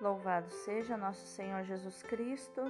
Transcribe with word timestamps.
Louvado 0.00 0.48
seja 0.48 0.96
nosso 0.96 1.26
Senhor 1.26 1.64
Jesus 1.64 2.04
Cristo, 2.04 2.62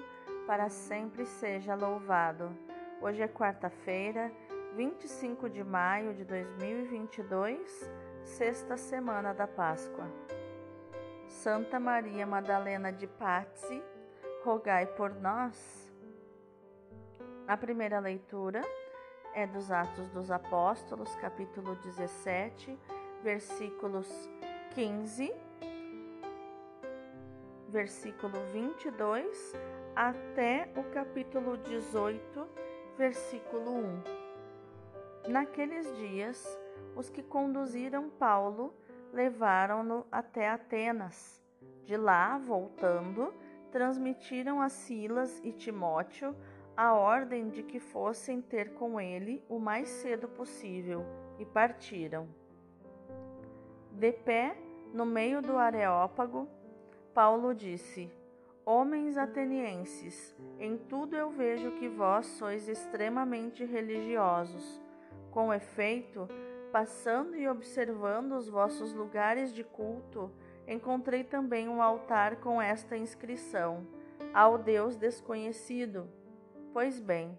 para 0.47 0.71
sempre 0.71 1.27
seja 1.27 1.75
louvado. 1.75 2.57
Hoje 3.03 3.21
é 3.21 3.29
quarta-feira, 3.29 4.33
25 4.75 5.51
de 5.51 5.63
maio 5.63 6.15
de 6.15 6.25
2022, 6.25 7.91
sexta 8.25 8.79
semana 8.79 9.35
da 9.35 9.47
Páscoa. 9.47 10.07
Santa 11.27 11.79
Maria 11.79 12.27
Madalena 12.27 12.91
de 12.91 13.07
Pazzi, 13.07 13.83
rogai 14.43 14.87
por 14.87 15.15
nós. 15.15 15.93
A 17.47 17.59
primeira 17.59 17.99
leitura 17.99 18.63
é 19.35 19.47
dos 19.47 19.71
Atos 19.71 20.09
dos 20.09 20.31
Apóstolos, 20.31 21.15
capítulo 21.17 21.77
17, 21.77 22.79
versículos 23.23 24.09
15 24.75 25.48
versículo 27.69 28.33
22, 28.53 29.55
até 29.95 30.73
o 30.77 30.83
capítulo 30.85 31.57
18, 31.59 32.49
versículo 32.97 33.71
1. 33.71 34.03
Naqueles 35.29 35.95
dias, 35.99 36.59
os 36.97 37.11
que 37.11 37.23
conduziram 37.23 38.09
Paulo 38.09 38.75
levaram-no 39.13 40.07
até 40.11 40.49
Atenas. 40.49 41.43
De 41.85 41.97
lá, 41.97 42.39
voltando, 42.39 43.35
transmitiram 43.71 44.61
a 44.61 44.69
Silas 44.69 45.41
e 45.45 45.53
Timóteo 45.53 46.35
a 46.77 46.95
ordem 46.95 47.49
de 47.49 47.63
que 47.63 47.81
fossem 47.81 48.41
ter 48.41 48.73
com 48.75 49.01
ele 49.01 49.45
o 49.49 49.59
mais 49.59 49.89
cedo 49.89 50.29
possível 50.29 51.05
e 51.39 51.45
partiram. 51.45 52.29
De 53.93 54.13
pé, 54.13 54.57
no 54.95 55.05
meio 55.05 55.43
do 55.43 55.59
Areópago, 55.59 56.49
Paulo 57.19 57.53
disse: 57.53 58.09
Homens 58.65 59.19
atenienses, 59.19 60.37
em 60.57 60.77
tudo 60.77 61.17
eu 61.17 61.31
vejo 61.31 61.73
que 61.73 61.89
vós 61.89 62.25
sois 62.27 62.69
extremamente 62.69 63.65
religiosos. 63.65 64.81
Com 65.33 65.53
efeito, 65.53 66.29
passando 66.71 67.35
e 67.35 67.49
observando 67.49 68.35
os 68.35 68.49
vossos 68.49 68.93
lugares 68.93 69.53
de 69.53 69.65
culto, 69.65 70.31
encontrei 70.65 71.25
também 71.25 71.69
um 71.69 71.83
altar 71.83 72.37
com 72.37 72.63
esta 72.63 72.97
inscrição: 72.97 73.85
Ao 74.33 74.57
Deus 74.57 74.97
desconhecido. 74.97 76.09
Pois 76.73 77.01
bem, 77.01 77.37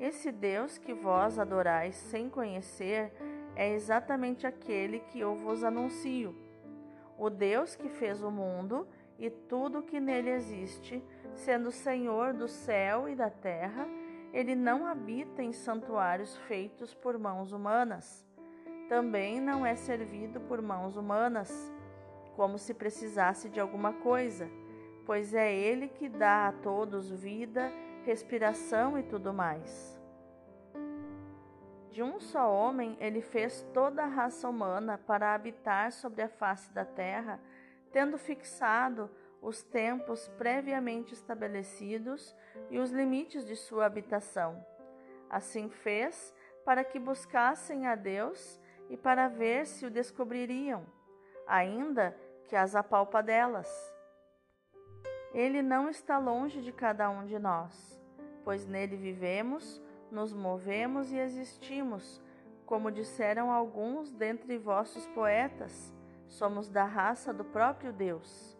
esse 0.00 0.32
Deus 0.32 0.78
que 0.78 0.92
vós 0.92 1.38
adorais 1.38 1.94
sem 1.94 2.28
conhecer 2.28 3.12
é 3.54 3.72
exatamente 3.72 4.48
aquele 4.48 4.98
que 4.98 5.20
eu 5.20 5.36
vos 5.36 5.62
anuncio. 5.62 6.34
O 7.16 7.30
Deus 7.30 7.76
que 7.76 7.88
fez 7.88 8.20
o 8.20 8.32
mundo 8.32 8.84
e 9.22 9.30
tudo 9.30 9.78
o 9.78 9.82
que 9.84 10.00
nele 10.00 10.30
existe, 10.30 11.00
sendo 11.32 11.70
Senhor 11.70 12.34
do 12.34 12.48
céu 12.48 13.08
e 13.08 13.14
da 13.14 13.30
terra, 13.30 13.86
ele 14.32 14.56
não 14.56 14.84
habita 14.84 15.40
em 15.44 15.52
santuários 15.52 16.36
feitos 16.48 16.92
por 16.92 17.16
mãos 17.16 17.52
humanas. 17.52 18.26
Também 18.88 19.40
não 19.40 19.64
é 19.64 19.76
servido 19.76 20.40
por 20.40 20.60
mãos 20.60 20.96
humanas, 20.96 21.72
como 22.34 22.58
se 22.58 22.74
precisasse 22.74 23.48
de 23.48 23.60
alguma 23.60 23.92
coisa, 23.92 24.50
pois 25.06 25.32
é 25.34 25.54
ele 25.54 25.86
que 25.86 26.08
dá 26.08 26.48
a 26.48 26.52
todos 26.52 27.08
vida, 27.08 27.72
respiração 28.04 28.98
e 28.98 29.04
tudo 29.04 29.32
mais. 29.32 29.96
De 31.92 32.02
um 32.02 32.18
só 32.18 32.52
homem 32.52 32.96
ele 32.98 33.20
fez 33.20 33.62
toda 33.72 34.02
a 34.02 34.08
raça 34.08 34.48
humana 34.48 34.98
para 35.06 35.32
habitar 35.32 35.92
sobre 35.92 36.22
a 36.22 36.28
face 36.28 36.72
da 36.72 36.84
terra 36.84 37.38
tendo 37.92 38.16
fixado 38.18 39.10
os 39.40 39.62
tempos 39.62 40.28
previamente 40.38 41.12
estabelecidos 41.12 42.34
e 42.70 42.78
os 42.78 42.90
limites 42.90 43.44
de 43.44 43.56
sua 43.56 43.86
habitação. 43.86 44.64
Assim 45.28 45.68
fez 45.68 46.34
para 46.64 46.84
que 46.84 46.98
buscassem 46.98 47.86
a 47.86 47.94
Deus 47.94 48.60
e 48.88 48.96
para 48.96 49.28
ver 49.28 49.66
se 49.66 49.84
o 49.84 49.90
descobririam, 49.90 50.86
ainda 51.46 52.16
que 52.44 52.54
as 52.54 52.76
apalpadelas. 52.76 53.68
Ele 55.34 55.60
não 55.60 55.88
está 55.88 56.18
longe 56.18 56.60
de 56.60 56.72
cada 56.72 57.10
um 57.10 57.24
de 57.24 57.38
nós, 57.38 58.00
pois 58.44 58.66
nele 58.66 58.96
vivemos, 58.96 59.82
nos 60.10 60.32
movemos 60.32 61.10
e 61.10 61.16
existimos, 61.16 62.22
como 62.66 62.92
disseram 62.92 63.50
alguns 63.50 64.12
dentre 64.12 64.56
vossos 64.56 65.06
poetas 65.08 65.92
Somos 66.32 66.70
da 66.70 66.84
raça 66.84 67.30
do 67.30 67.44
próprio 67.44 67.92
Deus. 67.92 68.56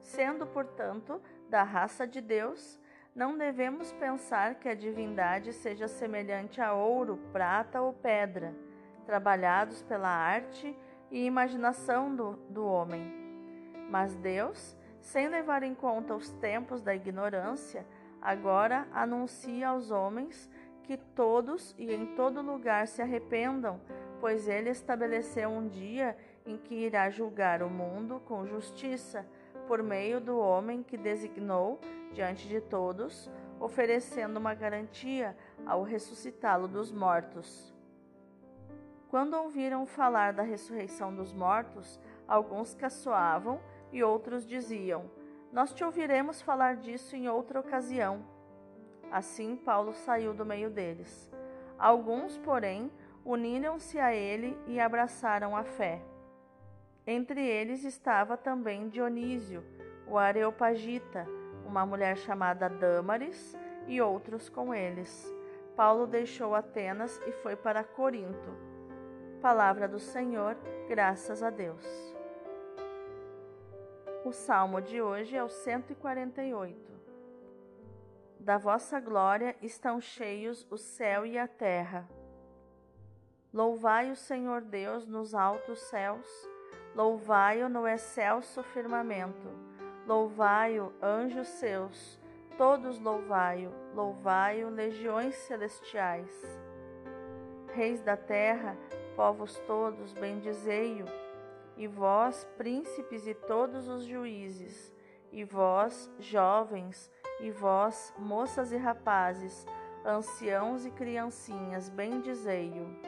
Sendo, 0.00 0.46
portanto, 0.46 1.20
da 1.46 1.62
raça 1.62 2.06
de 2.06 2.18
Deus, 2.18 2.80
não 3.14 3.36
devemos 3.36 3.92
pensar 3.92 4.54
que 4.54 4.70
a 4.70 4.74
divindade 4.74 5.52
seja 5.52 5.86
semelhante 5.86 6.62
a 6.62 6.72
ouro, 6.72 7.18
prata 7.30 7.82
ou 7.82 7.92
pedra, 7.92 8.54
trabalhados 9.04 9.82
pela 9.82 10.08
arte 10.08 10.74
e 11.10 11.26
imaginação 11.26 12.16
do, 12.16 12.36
do 12.48 12.64
homem. 12.64 13.12
Mas 13.90 14.14
Deus, 14.14 14.74
sem 14.98 15.28
levar 15.28 15.62
em 15.62 15.74
conta 15.74 16.14
os 16.14 16.30
tempos 16.30 16.80
da 16.82 16.94
ignorância, 16.94 17.86
agora 18.18 18.88
anuncia 18.94 19.68
aos 19.68 19.90
homens 19.90 20.50
que 20.84 20.96
todos 20.96 21.74
e 21.76 21.92
em 21.92 22.14
todo 22.14 22.40
lugar 22.40 22.88
se 22.88 23.02
arrependam, 23.02 23.78
pois 24.22 24.48
ele 24.48 24.70
estabeleceu 24.70 25.50
um 25.50 25.68
dia 25.68 26.16
em 26.48 26.56
que 26.56 26.74
irá 26.74 27.10
julgar 27.10 27.62
o 27.62 27.68
mundo 27.68 28.20
com 28.24 28.46
justiça 28.46 29.26
por 29.66 29.82
meio 29.82 30.20
do 30.20 30.38
homem 30.38 30.82
que 30.82 30.96
designou 30.96 31.78
diante 32.12 32.48
de 32.48 32.60
todos, 32.60 33.30
oferecendo 33.60 34.38
uma 34.38 34.54
garantia 34.54 35.36
ao 35.66 35.82
ressuscitá-lo 35.82 36.66
dos 36.66 36.90
mortos. 36.90 37.74
Quando 39.10 39.34
ouviram 39.34 39.86
falar 39.86 40.32
da 40.32 40.42
ressurreição 40.42 41.14
dos 41.14 41.32
mortos, 41.32 42.00
alguns 42.26 42.74
caçoavam 42.74 43.60
e 43.92 44.02
outros 44.02 44.46
diziam: 44.46 45.10
Nós 45.52 45.72
te 45.72 45.84
ouviremos 45.84 46.42
falar 46.42 46.76
disso 46.76 47.16
em 47.16 47.28
outra 47.28 47.60
ocasião. 47.60 48.24
Assim, 49.10 49.56
Paulo 49.56 49.92
saiu 49.92 50.34
do 50.34 50.44
meio 50.44 50.70
deles. 50.70 51.30
Alguns, 51.78 52.36
porém, 52.38 52.90
uniram-se 53.24 53.98
a 53.98 54.14
ele 54.14 54.58
e 54.66 54.78
abraçaram 54.78 55.56
a 55.56 55.64
fé. 55.64 56.02
Entre 57.10 57.42
eles 57.42 57.84
estava 57.84 58.36
também 58.36 58.90
Dionísio, 58.90 59.64
o 60.06 60.18
Areopagita, 60.18 61.26
uma 61.64 61.86
mulher 61.86 62.18
chamada 62.18 62.68
Dâmaris 62.68 63.56
e 63.86 63.98
outros 63.98 64.50
com 64.50 64.74
eles. 64.74 65.34
Paulo 65.74 66.06
deixou 66.06 66.54
Atenas 66.54 67.18
e 67.26 67.32
foi 67.32 67.56
para 67.56 67.82
Corinto. 67.82 68.54
Palavra 69.40 69.88
do 69.88 69.98
Senhor, 69.98 70.54
graças 70.86 71.42
a 71.42 71.48
Deus. 71.48 71.82
O 74.22 74.30
salmo 74.30 74.78
de 74.82 75.00
hoje 75.00 75.34
é 75.34 75.42
o 75.42 75.48
148. 75.48 76.92
Da 78.38 78.58
vossa 78.58 79.00
glória 79.00 79.56
estão 79.62 79.98
cheios 79.98 80.66
o 80.70 80.76
céu 80.76 81.24
e 81.24 81.38
a 81.38 81.48
terra. 81.48 82.06
Louvai 83.50 84.10
o 84.10 84.16
Senhor 84.16 84.60
Deus 84.60 85.06
nos 85.06 85.34
altos 85.34 85.78
céus 85.84 86.57
Louvai-o 86.98 87.68
no 87.68 87.86
excelso 87.86 88.60
firmamento. 88.60 89.48
Louvai-o, 90.04 90.92
anjos 91.00 91.46
seus, 91.46 92.18
todos 92.56 92.98
louvai-o. 92.98 93.70
Louvai-o, 93.94 94.68
legiões 94.68 95.36
celestiais. 95.36 96.28
Reis 97.72 98.00
da 98.00 98.16
terra, 98.16 98.76
povos 99.14 99.56
todos, 99.60 100.12
bendizei-o. 100.14 101.06
E 101.76 101.86
vós, 101.86 102.44
príncipes 102.56 103.28
e 103.28 103.34
todos 103.34 103.86
os 103.86 104.02
juízes, 104.02 104.92
e 105.30 105.44
vós, 105.44 106.10
jovens, 106.18 107.08
e 107.38 107.48
vós, 107.52 108.12
moças 108.18 108.72
e 108.72 108.76
rapazes, 108.76 109.64
anciãos 110.04 110.84
e 110.84 110.90
criancinhas, 110.90 111.88
bendizei-o. 111.88 113.07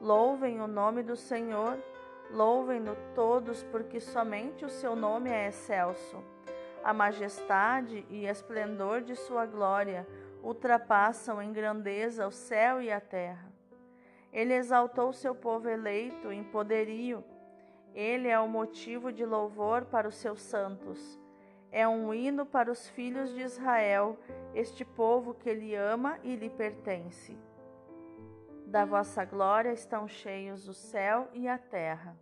Louvem 0.00 0.60
o 0.60 0.68
nome 0.68 1.02
do 1.02 1.16
Senhor, 1.16 1.76
louvem-no 2.30 2.96
todos, 3.16 3.64
porque 3.64 3.98
somente 3.98 4.64
o 4.64 4.68
seu 4.68 4.94
nome 4.94 5.28
é 5.28 5.48
excelso. 5.48 6.22
A 6.84 6.94
majestade 6.94 8.06
e 8.08 8.24
esplendor 8.24 9.00
de 9.00 9.16
sua 9.16 9.44
glória 9.44 10.06
ultrapassam 10.40 11.42
em 11.42 11.52
grandeza 11.52 12.28
o 12.28 12.30
céu 12.30 12.80
e 12.80 12.92
a 12.92 13.00
terra. 13.00 13.52
Ele 14.32 14.54
exaltou 14.54 15.12
seu 15.12 15.34
povo 15.34 15.68
eleito 15.68 16.30
em 16.30 16.44
poderio. 16.44 17.24
Ele 17.92 18.28
é 18.28 18.38
o 18.38 18.46
motivo 18.46 19.12
de 19.12 19.24
louvor 19.24 19.86
para 19.86 20.06
os 20.06 20.14
seus 20.14 20.40
santos. 20.40 21.18
É 21.72 21.88
um 21.88 22.14
hino 22.14 22.46
para 22.46 22.70
os 22.70 22.88
filhos 22.88 23.34
de 23.34 23.42
Israel, 23.42 24.16
este 24.54 24.84
povo 24.84 25.34
que 25.34 25.50
ele 25.50 25.74
ama 25.74 26.18
e 26.22 26.36
lhe 26.36 26.48
pertence. 26.48 27.36
Da 28.68 28.84
vossa 28.84 29.24
glória 29.24 29.72
estão 29.72 30.06
cheios 30.06 30.68
o 30.68 30.74
céu 30.74 31.26
e 31.32 31.48
a 31.48 31.56
terra. 31.56 32.14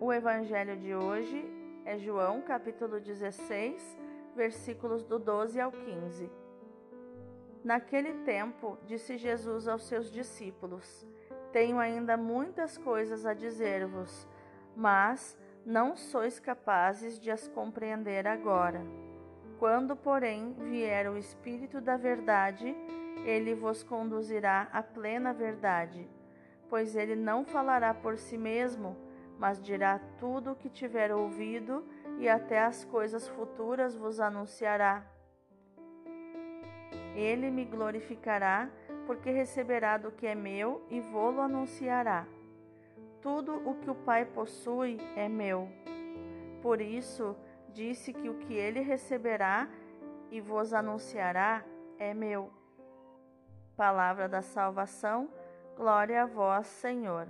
O 0.00 0.10
evangelho 0.10 0.74
de 0.74 0.94
hoje 0.94 1.44
é 1.84 1.98
João, 1.98 2.40
capítulo 2.40 2.98
16, 2.98 3.98
versículos 4.34 5.04
do 5.04 5.18
12 5.18 5.60
ao 5.60 5.70
15. 5.70 6.30
Naquele 7.62 8.24
tempo, 8.24 8.78
disse 8.86 9.18
Jesus 9.18 9.68
aos 9.68 9.86
seus 9.86 10.10
discípulos: 10.10 11.06
Tenho 11.52 11.78
ainda 11.78 12.16
muitas 12.16 12.78
coisas 12.78 13.26
a 13.26 13.34
dizer-vos, 13.34 14.26
mas 14.74 15.38
não 15.62 15.94
sois 15.94 16.40
capazes 16.40 17.20
de 17.20 17.30
as 17.30 17.46
compreender 17.48 18.26
agora. 18.26 18.80
Quando, 19.58 19.94
porém, 19.94 20.54
vier 20.54 21.10
o 21.10 21.18
Espírito 21.18 21.82
da 21.82 21.98
Verdade, 21.98 22.74
ele 23.24 23.54
vos 23.54 23.82
conduzirá 23.82 24.68
à 24.72 24.82
plena 24.82 25.32
verdade, 25.32 26.08
pois 26.68 26.96
ele 26.96 27.16
não 27.16 27.44
falará 27.44 27.92
por 27.92 28.16
si 28.16 28.38
mesmo, 28.38 28.96
mas 29.38 29.60
dirá 29.60 29.98
tudo 30.18 30.52
o 30.52 30.56
que 30.56 30.68
tiver 30.68 31.12
ouvido 31.12 31.84
e 32.18 32.28
até 32.28 32.60
as 32.60 32.84
coisas 32.84 33.26
futuras 33.28 33.96
vos 33.96 34.20
anunciará. 34.20 35.04
Ele 37.14 37.50
me 37.50 37.64
glorificará, 37.64 38.70
porque 39.06 39.30
receberá 39.30 39.96
do 39.96 40.12
que 40.12 40.26
é 40.26 40.34
meu 40.34 40.86
e 40.88 41.00
vô-lo 41.00 41.40
anunciará. 41.40 42.26
Tudo 43.20 43.56
o 43.68 43.74
que 43.74 43.90
o 43.90 43.94
Pai 43.94 44.24
possui 44.24 44.98
é 45.16 45.28
meu. 45.28 45.68
Por 46.62 46.80
isso, 46.80 47.36
disse 47.72 48.12
que 48.12 48.28
o 48.28 48.34
que 48.34 48.54
ele 48.54 48.80
receberá 48.80 49.68
e 50.30 50.40
vos 50.40 50.72
anunciará 50.72 51.64
é 51.98 52.14
meu. 52.14 52.59
Palavra 53.80 54.28
da 54.28 54.42
salvação, 54.42 55.30
glória 55.74 56.24
a 56.24 56.26
vós, 56.26 56.66
Senhor. 56.66 57.26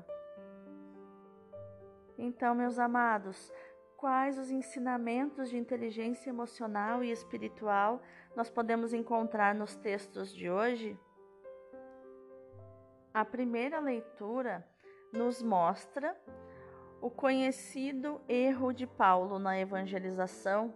Então, 2.19 2.57
meus 2.57 2.77
amados, 2.77 3.53
quais 3.97 4.37
os 4.37 4.51
ensinamentos 4.51 5.49
de 5.49 5.57
inteligência 5.57 6.29
emocional 6.29 7.05
e 7.05 7.13
espiritual 7.13 8.03
nós 8.35 8.51
podemos 8.51 8.93
encontrar 8.93 9.55
nos 9.55 9.77
textos 9.77 10.35
de 10.35 10.51
hoje? 10.51 10.99
A 13.15 13.25
primeira 13.25 13.79
leitura 13.79 14.67
nos 15.13 15.41
mostra 15.41 16.21
o 17.01 17.09
conhecido 17.09 18.21
erro 18.29 18.73
de 18.73 18.89
Paulo 18.89 19.39
na 19.39 19.57
evangelização, 19.57 20.75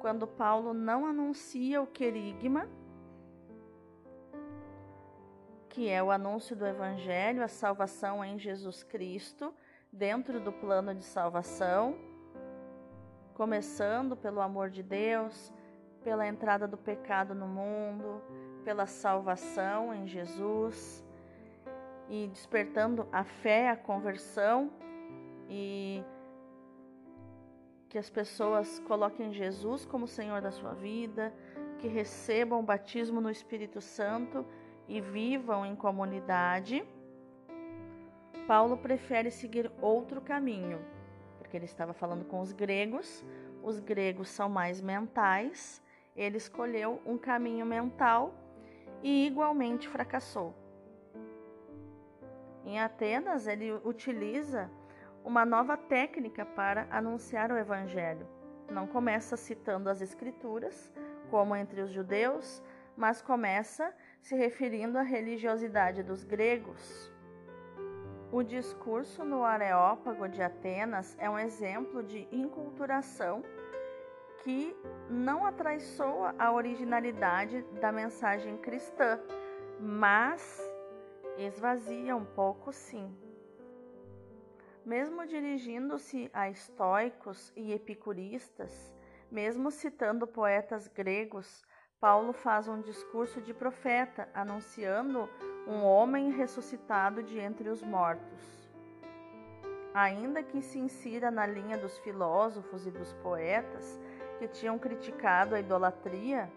quando 0.00 0.26
Paulo 0.26 0.74
não 0.74 1.06
anuncia 1.06 1.80
o 1.80 1.86
querigma, 1.86 2.68
que 5.78 5.88
é 5.88 6.02
o 6.02 6.10
anúncio 6.10 6.56
do 6.56 6.66
evangelho, 6.66 7.40
a 7.40 7.46
salvação 7.46 8.24
em 8.24 8.36
Jesus 8.36 8.82
Cristo, 8.82 9.54
dentro 9.92 10.40
do 10.40 10.50
plano 10.50 10.92
de 10.92 11.04
salvação, 11.04 11.96
começando 13.32 14.16
pelo 14.16 14.40
amor 14.40 14.70
de 14.70 14.82
Deus, 14.82 15.52
pela 16.02 16.26
entrada 16.26 16.66
do 16.66 16.76
pecado 16.76 17.32
no 17.32 17.46
mundo, 17.46 18.20
pela 18.64 18.86
salvação 18.86 19.94
em 19.94 20.04
Jesus 20.04 21.04
e 22.08 22.26
despertando 22.26 23.06
a 23.12 23.22
fé, 23.22 23.70
a 23.70 23.76
conversão 23.76 24.72
e 25.48 26.02
que 27.88 27.98
as 27.98 28.10
pessoas 28.10 28.80
coloquem 28.80 29.32
Jesus 29.32 29.84
como 29.84 30.08
Senhor 30.08 30.42
da 30.42 30.50
sua 30.50 30.74
vida, 30.74 31.32
que 31.78 31.86
recebam 31.86 32.58
o 32.58 32.64
batismo 32.64 33.20
no 33.20 33.30
Espírito 33.30 33.80
Santo 33.80 34.44
e 34.88 35.00
vivam 35.00 35.66
em 35.66 35.76
comunidade. 35.76 36.84
Paulo 38.46 38.78
prefere 38.78 39.30
seguir 39.30 39.70
outro 39.80 40.20
caminho, 40.20 40.80
porque 41.38 41.56
ele 41.56 41.66
estava 41.66 41.92
falando 41.92 42.24
com 42.24 42.40
os 42.40 42.52
gregos, 42.52 43.24
os 43.62 43.78
gregos 43.78 44.30
são 44.30 44.48
mais 44.48 44.80
mentais, 44.80 45.82
ele 46.16 46.38
escolheu 46.38 47.00
um 47.04 47.18
caminho 47.18 47.66
mental 47.66 48.34
e 49.02 49.26
igualmente 49.26 49.88
fracassou. 49.88 50.54
Em 52.64 52.80
Atenas, 52.80 53.46
ele 53.46 53.72
utiliza 53.84 54.70
uma 55.24 55.44
nova 55.44 55.76
técnica 55.76 56.44
para 56.44 56.86
anunciar 56.90 57.52
o 57.52 57.58
Evangelho. 57.58 58.26
Não 58.70 58.86
começa 58.86 59.36
citando 59.36 59.88
as 59.88 60.00
Escrituras, 60.00 60.92
como 61.30 61.54
entre 61.54 61.80
os 61.80 61.90
judeus, 61.90 62.62
mas 62.96 63.22
começa 63.22 63.94
se 64.20 64.34
referindo 64.34 64.98
à 64.98 65.02
religiosidade 65.02 66.02
dos 66.02 66.24
gregos. 66.24 67.12
O 68.30 68.42
discurso 68.42 69.24
no 69.24 69.42
Areópago 69.42 70.28
de 70.28 70.42
Atenas 70.42 71.16
é 71.18 71.30
um 71.30 71.38
exemplo 71.38 72.02
de 72.02 72.28
inculturação 72.30 73.42
que 74.42 74.76
não 75.08 75.46
atraiçoa 75.46 76.34
a 76.38 76.52
originalidade 76.52 77.62
da 77.80 77.90
mensagem 77.90 78.56
cristã, 78.58 79.18
mas 79.80 80.60
esvazia 81.38 82.14
um 82.14 82.24
pouco, 82.24 82.72
sim. 82.72 83.16
Mesmo 84.84 85.26
dirigindo-se 85.26 86.30
a 86.32 86.50
estoicos 86.50 87.52
e 87.56 87.72
epicuristas, 87.72 88.94
mesmo 89.30 89.70
citando 89.70 90.26
poetas 90.26 90.88
gregos, 90.88 91.64
Paulo 92.00 92.32
faz 92.32 92.68
um 92.68 92.80
discurso 92.80 93.40
de 93.40 93.52
profeta, 93.52 94.28
anunciando 94.32 95.28
um 95.66 95.84
homem 95.84 96.30
ressuscitado 96.30 97.24
de 97.24 97.40
entre 97.40 97.68
os 97.68 97.82
mortos. 97.82 98.70
Ainda 99.92 100.40
que 100.40 100.62
se 100.62 100.78
insira 100.78 101.28
na 101.28 101.44
linha 101.44 101.76
dos 101.76 101.98
filósofos 101.98 102.86
e 102.86 102.90
dos 102.92 103.12
poetas 103.14 103.98
que 104.38 104.46
tinham 104.46 104.78
criticado 104.78 105.56
a 105.56 105.60
idolatria, 105.60 106.48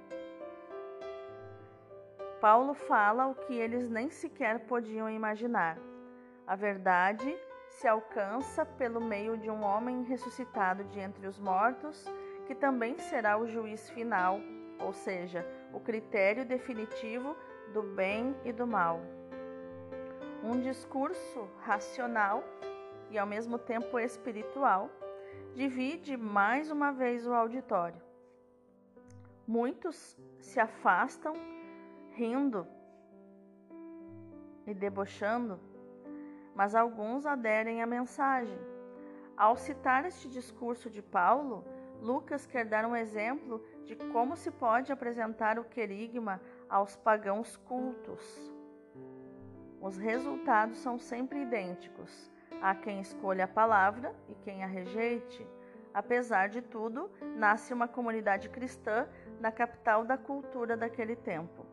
Paulo 2.40 2.76
fala 2.76 3.26
o 3.26 3.34
que 3.34 3.56
eles 3.56 3.90
nem 3.90 4.12
sequer 4.12 4.60
podiam 4.68 5.10
imaginar. 5.10 5.76
A 6.46 6.56
verdade 6.56 7.36
se 7.68 7.88
alcança 7.88 8.64
pelo 8.64 9.02
meio 9.02 9.36
de 9.38 9.50
um 9.50 9.64
homem 9.64 10.04
ressuscitado 10.04 10.84
de 10.84 11.00
entre 11.00 11.26
os 11.26 11.40
mortos, 11.40 12.06
que 12.46 12.54
também 12.54 13.00
será 13.00 13.40
o 13.40 13.48
juiz 13.48 13.90
final, 13.90 14.40
ou 14.84 14.94
seja, 14.94 15.46
o 15.74 15.80
critério 15.80 16.46
definitivo 16.46 17.36
do 17.74 17.82
bem 17.82 18.36
e 18.44 18.52
do 18.52 18.68
mal. 18.68 19.00
Um 20.44 20.60
discurso 20.60 21.48
racional 21.60 22.44
e 23.10 23.18
ao 23.18 23.28
mesmo 23.28 23.58
tempo 23.58 24.00
espiritual 24.00 24.90
divide 25.56 26.18
mais 26.18 26.72
uma 26.72 26.92
vez 26.92 27.28
o 27.28 27.34
auditório. 27.34 28.02
Muitos 29.48 30.18
se 30.40 30.60
afastam 30.60 31.34
rindo 32.12 32.68
e 34.66 34.74
debochando, 34.74 35.60
mas 36.56 36.76
alguns 36.76 37.26
aderem 37.26 37.82
à 37.82 37.86
mensagem. 37.86 38.58
Ao 39.36 39.56
citar 39.56 40.06
este 40.06 40.28
discurso 40.28 40.90
de 40.90 41.02
Paulo, 41.02 41.66
Lucas 42.02 42.46
quer 42.46 42.66
dar 42.66 42.86
um 42.86 42.96
exemplo 42.96 43.64
de 43.86 43.96
como 43.96 44.36
se 44.36 44.52
pode 44.52 44.92
apresentar 44.92 45.60
o 45.60 45.64
querigma 45.64 46.42
aos 46.70 46.96
pagãos 46.96 47.58
cultos. 47.58 48.54
Os 49.80 49.98
resultados 49.98 50.78
são 50.78 51.00
sempre 51.00 51.42
idênticos. 51.42 52.32
Há 52.62 52.76
quem 52.76 53.02
escolha 53.02 53.46
a 53.46 53.48
palavra 53.48 54.16
e 54.30 54.36
quem 54.36 54.64
a 54.64 54.68
rejeite. 54.68 55.46
Apesar 55.94 56.50
de 56.50 56.62
tudo, 56.62 57.12
nasce 57.36 57.74
uma 57.74 57.88
comunidade 57.88 58.50
cristã 58.50 59.08
na 59.40 59.52
capital 59.52 60.06
da 60.06 60.18
cultura 60.18 60.78
daquele 60.78 61.16
tempo 61.16 61.66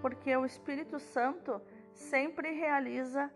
porque 0.00 0.34
o 0.36 0.44
Espírito 0.44 0.98
Santo 0.98 1.60
sempre 1.92 2.52
realiza, 2.52 3.30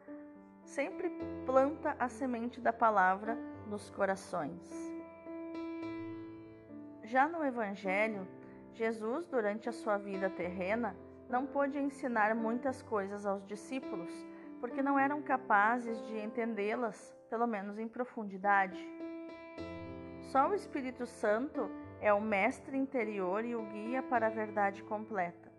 sempre 0.65 1.11
planta 1.45 1.95
a 1.99 2.09
semente 2.09 2.61
da 2.61 2.73
palavra 2.73 3.37
nos 3.69 3.91
corações. 3.91 4.94
Já 7.15 7.29
no 7.29 7.45
Evangelho, 7.45 8.27
Jesus, 8.73 9.25
durante 9.29 9.69
a 9.69 9.73
sua 9.73 9.97
vida 9.97 10.29
terrena, 10.29 10.97
não 11.31 11.47
pôde 11.47 11.79
ensinar 11.79 12.35
muitas 12.35 12.83
coisas 12.83 13.25
aos 13.25 13.47
discípulos, 13.47 14.11
porque 14.59 14.83
não 14.83 14.99
eram 14.99 15.23
capazes 15.23 16.05
de 16.09 16.19
entendê-las, 16.19 17.17
pelo 17.31 17.47
menos 17.47 17.79
em 17.79 17.87
profundidade. 17.87 18.85
Só 20.33 20.49
o 20.49 20.55
Espírito 20.55 21.07
Santo 21.07 21.71
é 22.01 22.13
o 22.13 22.21
mestre 22.21 22.77
interior 22.77 23.45
e 23.45 23.55
o 23.55 23.63
guia 23.63 24.03
para 24.03 24.27
a 24.27 24.31
verdade 24.31 24.83
completa. 24.83 25.53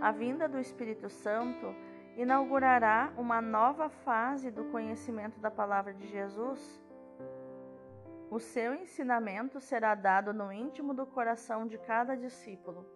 A 0.00 0.10
vinda 0.10 0.48
do 0.48 0.58
Espírito 0.58 1.08
Santo 1.08 1.72
inaugurará 2.16 3.12
uma 3.16 3.40
nova 3.40 3.88
fase 3.88 4.50
do 4.50 4.64
conhecimento 4.72 5.38
da 5.38 5.52
palavra 5.52 5.94
de 5.94 6.08
Jesus. 6.08 6.82
O 8.30 8.38
seu 8.38 8.72
ensinamento 8.74 9.60
será 9.60 9.92
dado 9.96 10.32
no 10.32 10.52
íntimo 10.52 10.94
do 10.94 11.04
coração 11.04 11.66
de 11.66 11.76
cada 11.78 12.16
discípulo. 12.16 12.86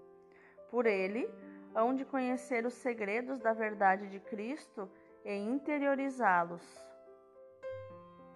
Por 0.71 0.87
ele, 0.87 1.29
hão 1.75 1.93
de 1.93 2.05
conhecer 2.05 2.65
os 2.65 2.75
segredos 2.75 3.41
da 3.41 3.53
verdade 3.53 4.09
de 4.09 4.21
Cristo 4.21 4.89
e 5.25 5.35
interiorizá-los. 5.35 6.63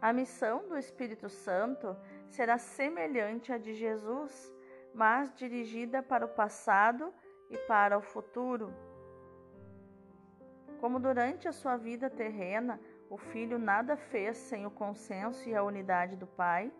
A 0.00 0.12
missão 0.12 0.66
do 0.68 0.76
Espírito 0.76 1.28
Santo 1.28 1.96
será 2.28 2.58
semelhante 2.58 3.52
à 3.52 3.58
de 3.58 3.74
Jesus, 3.74 4.52
mas 4.92 5.32
dirigida 5.34 6.02
para 6.02 6.26
o 6.26 6.28
passado 6.28 7.14
e 7.48 7.56
para 7.58 7.96
o 7.96 8.02
futuro. 8.02 8.74
Como 10.80 10.98
durante 10.98 11.46
a 11.46 11.52
sua 11.52 11.76
vida 11.76 12.10
terrena, 12.10 12.80
o 13.08 13.16
Filho 13.16 13.58
nada 13.58 13.96
fez 13.96 14.36
sem 14.36 14.66
o 14.66 14.70
consenso 14.70 15.48
e 15.48 15.54
a 15.54 15.62
unidade 15.62 16.16
do 16.16 16.26
Pai, 16.26 16.72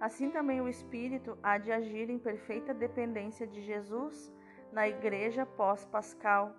assim 0.00 0.30
também 0.30 0.60
o 0.60 0.68
Espírito 0.68 1.38
há 1.42 1.58
de 1.58 1.72
agir 1.72 2.10
em 2.10 2.18
perfeita 2.18 2.74
dependência 2.74 3.46
de 3.46 3.62
Jesus 3.62 4.32
na 4.72 4.88
Igreja 4.88 5.46
pós-pascal. 5.46 6.54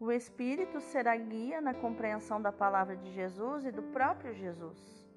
O 0.00 0.10
Espírito 0.10 0.80
será 0.80 1.16
guia 1.16 1.60
na 1.60 1.72
compreensão 1.72 2.42
da 2.42 2.50
palavra 2.50 2.96
de 2.96 3.12
Jesus 3.12 3.64
e 3.64 3.70
do 3.70 3.82
próprio 3.84 4.34
Jesus, 4.34 5.08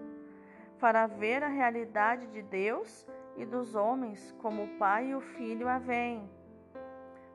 para 0.80 1.08
ver 1.08 1.44
a 1.44 1.48
realidade 1.48 2.28
de 2.28 2.44
Deus 2.44 3.08
e 3.36 3.46
dos 3.46 3.74
homens 3.74 4.32
como 4.40 4.64
o 4.64 4.78
Pai 4.78 5.08
e 5.08 5.16
o 5.16 5.22
Filho 5.22 5.68
a 5.68 5.80
veem, 5.80 6.30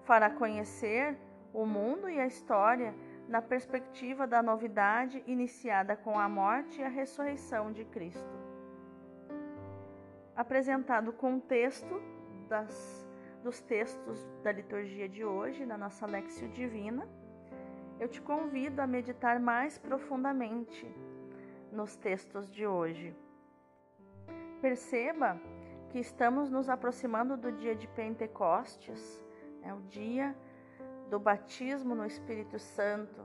para 0.06 0.30
conhecer 0.30 1.18
o 1.52 1.66
mundo 1.66 2.08
e 2.08 2.20
a 2.20 2.26
história 2.26 2.94
na 3.28 3.42
perspectiva 3.42 4.26
da 4.26 4.42
novidade 4.42 5.22
iniciada 5.26 5.96
com 5.96 6.18
a 6.18 6.28
morte 6.28 6.80
e 6.80 6.84
a 6.84 6.88
ressurreição 6.88 7.72
de 7.72 7.84
Cristo. 7.84 8.39
Apresentado 10.40 11.08
o 11.08 11.12
contexto 11.12 12.00
das, 12.48 13.06
dos 13.44 13.60
textos 13.60 14.26
da 14.42 14.50
liturgia 14.50 15.06
de 15.06 15.22
hoje, 15.22 15.66
na 15.66 15.76
nossa 15.76 16.06
Lexio 16.06 16.48
Divina, 16.48 17.06
eu 17.98 18.08
te 18.08 18.22
convido 18.22 18.80
a 18.80 18.86
meditar 18.86 19.38
mais 19.38 19.76
profundamente 19.76 20.86
nos 21.70 21.94
textos 21.94 22.50
de 22.50 22.66
hoje. 22.66 23.14
Perceba 24.62 25.38
que 25.90 25.98
estamos 25.98 26.50
nos 26.50 26.70
aproximando 26.70 27.36
do 27.36 27.52
dia 27.52 27.74
de 27.76 27.86
Pentecostes, 27.88 29.22
é 29.62 29.74
o 29.74 29.82
dia 29.82 30.34
do 31.10 31.20
batismo 31.20 31.94
no 31.94 32.06
Espírito 32.06 32.58
Santo, 32.58 33.20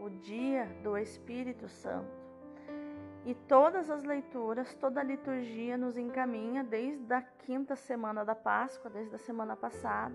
o 0.00 0.10
dia 0.10 0.66
do 0.82 0.98
Espírito 0.98 1.68
Santo. 1.68 2.25
E 3.26 3.34
todas 3.34 3.90
as 3.90 4.04
leituras, 4.04 4.72
toda 4.74 5.00
a 5.00 5.04
liturgia 5.04 5.76
nos 5.76 5.98
encaminha 5.98 6.62
desde 6.62 7.12
a 7.12 7.20
quinta 7.20 7.74
semana 7.74 8.24
da 8.24 8.36
Páscoa, 8.36 8.88
desde 8.88 9.16
a 9.16 9.18
semana 9.18 9.56
passada, 9.56 10.14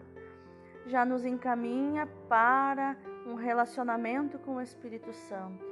já 0.86 1.04
nos 1.04 1.26
encaminha 1.26 2.08
para 2.30 2.96
um 3.28 3.36
relacionamento 3.36 4.40
com 4.40 4.56
o 4.56 4.62
Espírito 4.62 5.12
Santo, 5.12 5.66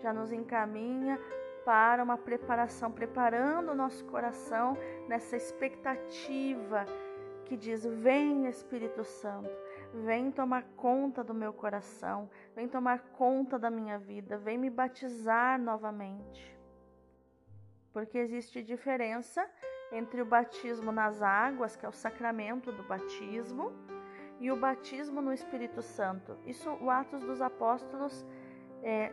já 0.00 0.12
nos 0.12 0.30
encaminha 0.30 1.18
para 1.64 2.04
uma 2.04 2.18
preparação, 2.18 2.92
preparando 2.92 3.72
o 3.72 3.74
nosso 3.74 4.04
coração 4.04 4.76
nessa 5.08 5.38
expectativa 5.38 6.84
que 7.46 7.56
diz: 7.56 7.82
Vem 7.82 8.46
Espírito 8.46 9.02
Santo, 9.04 9.50
Vem 9.94 10.32
tomar 10.32 10.64
conta 10.76 11.22
do 11.22 11.32
meu 11.32 11.52
coração, 11.52 12.28
vem 12.52 12.66
tomar 12.66 12.98
conta 13.12 13.56
da 13.56 13.70
minha 13.70 13.96
vida, 13.96 14.36
vem 14.36 14.58
me 14.58 14.68
batizar 14.68 15.56
novamente. 15.56 16.52
Porque 17.94 18.18
existe 18.18 18.62
diferença 18.62 19.48
entre 19.92 20.20
o 20.20 20.26
batismo 20.26 20.90
nas 20.92 21.22
águas, 21.22 21.76
que 21.76 21.86
é 21.86 21.88
o 21.88 21.92
sacramento 21.92 22.72
do 22.72 22.82
batismo, 22.82 23.72
e 24.40 24.50
o 24.50 24.56
batismo 24.56 25.22
no 25.22 25.32
Espírito 25.32 25.80
Santo. 25.80 26.36
Isso, 26.44 26.68
o 26.82 26.90
Atos 26.90 27.22
dos 27.22 27.40
Apóstolos, 27.40 28.26
é, 28.82 29.12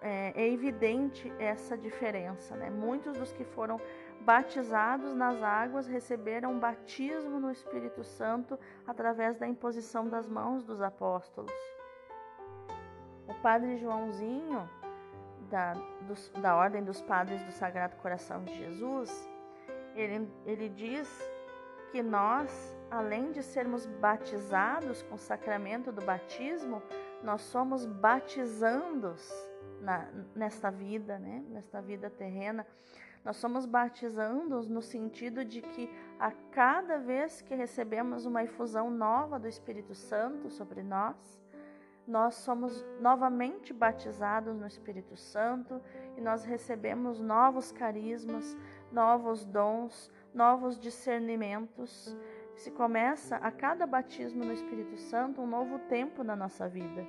é, 0.00 0.32
é 0.34 0.48
evidente 0.48 1.30
essa 1.38 1.76
diferença. 1.76 2.56
Né? 2.56 2.70
Muitos 2.70 3.18
dos 3.18 3.32
que 3.32 3.44
foram 3.44 3.78
batizados 4.22 5.14
nas 5.14 5.42
águas 5.42 5.86
receberam 5.86 6.58
batismo 6.58 7.38
no 7.38 7.50
Espírito 7.50 8.02
Santo 8.02 8.58
através 8.86 9.36
da 9.36 9.46
imposição 9.46 10.08
das 10.08 10.26
mãos 10.28 10.64
dos 10.64 10.80
apóstolos. 10.80 11.52
O 13.28 13.34
padre 13.42 13.76
Joãozinho, 13.76 14.68
da, 15.50 15.74
dos, 16.02 16.30
da 16.40 16.56
Ordem 16.56 16.82
dos 16.82 17.00
Padres 17.00 17.42
do 17.42 17.52
Sagrado 17.52 17.96
Coração 17.96 18.44
de 18.44 18.56
Jesus, 18.56 19.28
ele, 19.94 20.28
ele 20.46 20.68
diz 20.68 21.08
que 21.90 22.02
nós, 22.02 22.76
além 22.90 23.32
de 23.32 23.42
sermos 23.42 23.86
batizados 23.86 25.02
com 25.02 25.14
o 25.14 25.18
sacramento 25.18 25.90
do 25.90 26.04
batismo, 26.04 26.82
nós 27.22 27.40
somos 27.42 27.84
batizandos 27.84 29.30
na, 29.80 30.08
nesta 30.34 30.70
vida, 30.70 31.18
né? 31.18 31.44
nesta 31.48 31.80
vida 31.80 32.10
terrena. 32.10 32.66
Nós 33.24 33.36
somos 33.36 33.66
batizandos 33.66 34.68
no 34.68 34.80
sentido 34.80 35.44
de 35.44 35.60
que 35.60 35.90
a 36.18 36.30
cada 36.52 36.98
vez 36.98 37.42
que 37.42 37.54
recebemos 37.54 38.24
uma 38.24 38.42
infusão 38.42 38.90
nova 38.90 39.38
do 39.38 39.48
Espírito 39.48 39.94
Santo 39.94 40.48
sobre 40.50 40.82
nós, 40.82 41.37
nós 42.08 42.36
somos 42.36 42.82
novamente 43.00 43.74
batizados 43.74 44.56
no 44.56 44.66
Espírito 44.66 45.14
Santo 45.14 45.78
e 46.16 46.22
nós 46.22 46.42
recebemos 46.42 47.20
novos 47.20 47.70
carismas, 47.70 48.56
novos 48.90 49.44
dons, 49.44 50.10
novos 50.32 50.80
discernimentos. 50.80 52.16
Se 52.56 52.70
começa 52.70 53.36
a 53.36 53.52
cada 53.52 53.86
batismo 53.86 54.42
no 54.42 54.54
Espírito 54.54 54.96
Santo 54.96 55.42
um 55.42 55.46
novo 55.46 55.78
tempo 55.80 56.24
na 56.24 56.34
nossa 56.34 56.66
vida. 56.66 57.06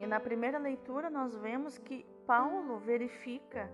E 0.00 0.06
na 0.06 0.18
primeira 0.18 0.58
leitura 0.58 1.10
nós 1.10 1.36
vemos 1.36 1.76
que 1.76 2.06
Paulo 2.26 2.78
verifica 2.78 3.70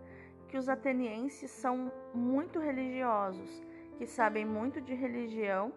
que 0.49 0.59
os 0.59 0.69
atenienses 0.69 1.51
são 1.53 1.93
muito 2.13 2.59
religiosos, 2.59 3.63
que 3.97 4.07
sabem 4.07 4.45
muito 4.45 4.81
de 4.81 4.95
religião, 4.95 5.73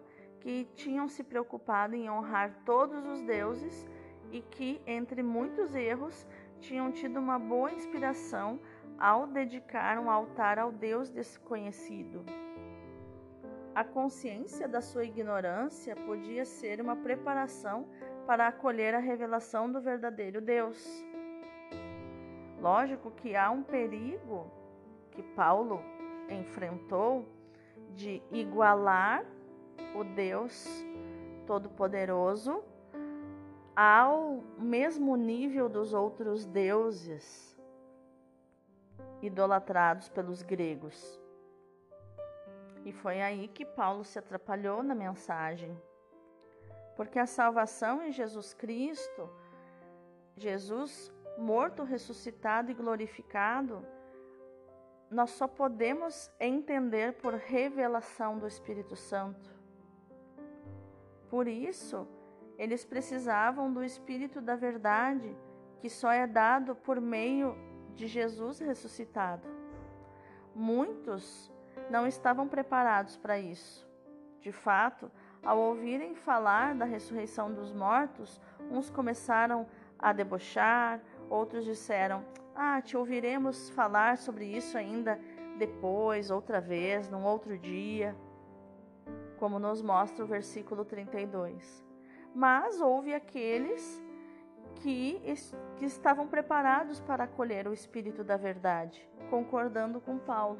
que 0.46 0.64
tinham 0.76 1.08
se 1.08 1.24
preocupado 1.24 1.96
em 1.96 2.08
honrar 2.08 2.54
todos 2.64 3.04
os 3.04 3.20
deuses 3.22 3.84
e 4.30 4.40
que, 4.40 4.80
entre 4.86 5.20
muitos 5.20 5.74
erros, 5.74 6.24
tinham 6.60 6.92
tido 6.92 7.18
uma 7.18 7.36
boa 7.36 7.72
inspiração 7.72 8.60
ao 8.96 9.26
dedicar 9.26 9.98
um 9.98 10.08
altar 10.08 10.56
ao 10.56 10.70
Deus 10.70 11.10
desconhecido. 11.10 12.24
A 13.74 13.82
consciência 13.82 14.68
da 14.68 14.80
sua 14.80 15.02
ignorância 15.02 15.96
podia 15.96 16.44
ser 16.44 16.80
uma 16.80 16.94
preparação 16.94 17.84
para 18.24 18.46
acolher 18.46 18.94
a 18.94 19.00
revelação 19.00 19.68
do 19.68 19.80
verdadeiro 19.80 20.40
Deus. 20.40 21.04
Lógico 22.60 23.10
que 23.10 23.34
há 23.34 23.50
um 23.50 23.64
perigo 23.64 24.48
que 25.10 25.24
Paulo 25.24 25.82
enfrentou 26.30 27.26
de 27.96 28.22
igualar 28.30 29.26
o 29.94 30.04
Deus 30.04 30.66
Todo-Poderoso 31.46 32.62
ao 33.74 34.42
mesmo 34.58 35.16
nível 35.16 35.68
dos 35.68 35.92
outros 35.92 36.46
deuses 36.46 37.54
idolatrados 39.20 40.08
pelos 40.08 40.42
gregos. 40.42 41.20
E 42.84 42.92
foi 42.92 43.20
aí 43.20 43.48
que 43.48 43.64
Paulo 43.64 44.04
se 44.04 44.18
atrapalhou 44.18 44.82
na 44.82 44.94
mensagem. 44.94 45.76
Porque 46.94 47.18
a 47.18 47.26
salvação 47.26 48.02
em 48.02 48.12
Jesus 48.12 48.54
Cristo, 48.54 49.28
Jesus 50.36 51.12
morto, 51.36 51.82
ressuscitado 51.82 52.70
e 52.70 52.74
glorificado, 52.74 53.84
nós 55.10 55.30
só 55.30 55.46
podemos 55.46 56.30
entender 56.40 57.14
por 57.14 57.34
revelação 57.34 58.38
do 58.38 58.46
Espírito 58.46 58.96
Santo. 58.96 59.55
Por 61.36 61.48
isso, 61.48 62.08
eles 62.56 62.82
precisavam 62.82 63.70
do 63.70 63.84
Espírito 63.84 64.40
da 64.40 64.56
Verdade, 64.56 65.36
que 65.80 65.90
só 65.90 66.10
é 66.10 66.26
dado 66.26 66.74
por 66.74 66.98
meio 66.98 67.54
de 67.94 68.06
Jesus 68.06 68.58
ressuscitado. 68.58 69.46
Muitos 70.54 71.52
não 71.90 72.06
estavam 72.06 72.48
preparados 72.48 73.18
para 73.18 73.38
isso. 73.38 73.86
De 74.40 74.50
fato, 74.50 75.12
ao 75.44 75.58
ouvirem 75.58 76.14
falar 76.14 76.74
da 76.74 76.86
ressurreição 76.86 77.52
dos 77.52 77.70
mortos, 77.70 78.40
uns 78.70 78.88
começaram 78.88 79.66
a 79.98 80.14
debochar, 80.14 81.02
outros 81.28 81.66
disseram: 81.66 82.24
ah, 82.54 82.80
te 82.80 82.96
ouviremos 82.96 83.68
falar 83.68 84.16
sobre 84.16 84.46
isso 84.46 84.78
ainda 84.78 85.20
depois, 85.58 86.30
outra 86.30 86.62
vez, 86.62 87.10
num 87.10 87.24
outro 87.24 87.58
dia, 87.58 88.16
como 89.38 89.58
nos 89.58 89.82
mostra 89.82 90.24
o 90.24 90.26
versículo 90.28 90.84
32. 90.84 91.84
Mas 92.34 92.80
houve 92.80 93.14
aqueles 93.14 94.02
que, 94.76 95.20
que 95.76 95.84
estavam 95.84 96.26
preparados 96.26 97.00
para 97.00 97.24
acolher 97.24 97.66
o 97.66 97.72
Espírito 97.72 98.22
da 98.22 98.36
Verdade, 98.36 99.08
concordando 99.30 100.00
com 100.00 100.18
Paulo. 100.18 100.58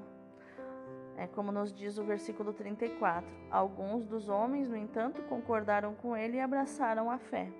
É 1.16 1.26
como 1.26 1.50
nos 1.50 1.73
diz 1.73 1.99
o 1.99 2.04
versículo 2.04 2.52
34. 2.52 3.26
Alguns 3.50 4.06
dos 4.06 4.28
homens, 4.28 4.68
no 4.68 4.76
entanto, 4.76 5.23
concordaram 5.23 5.95
com 5.95 6.16
ele 6.16 6.37
e 6.37 6.40
abraçaram 6.40 7.11
a 7.11 7.18
fé. 7.18 7.50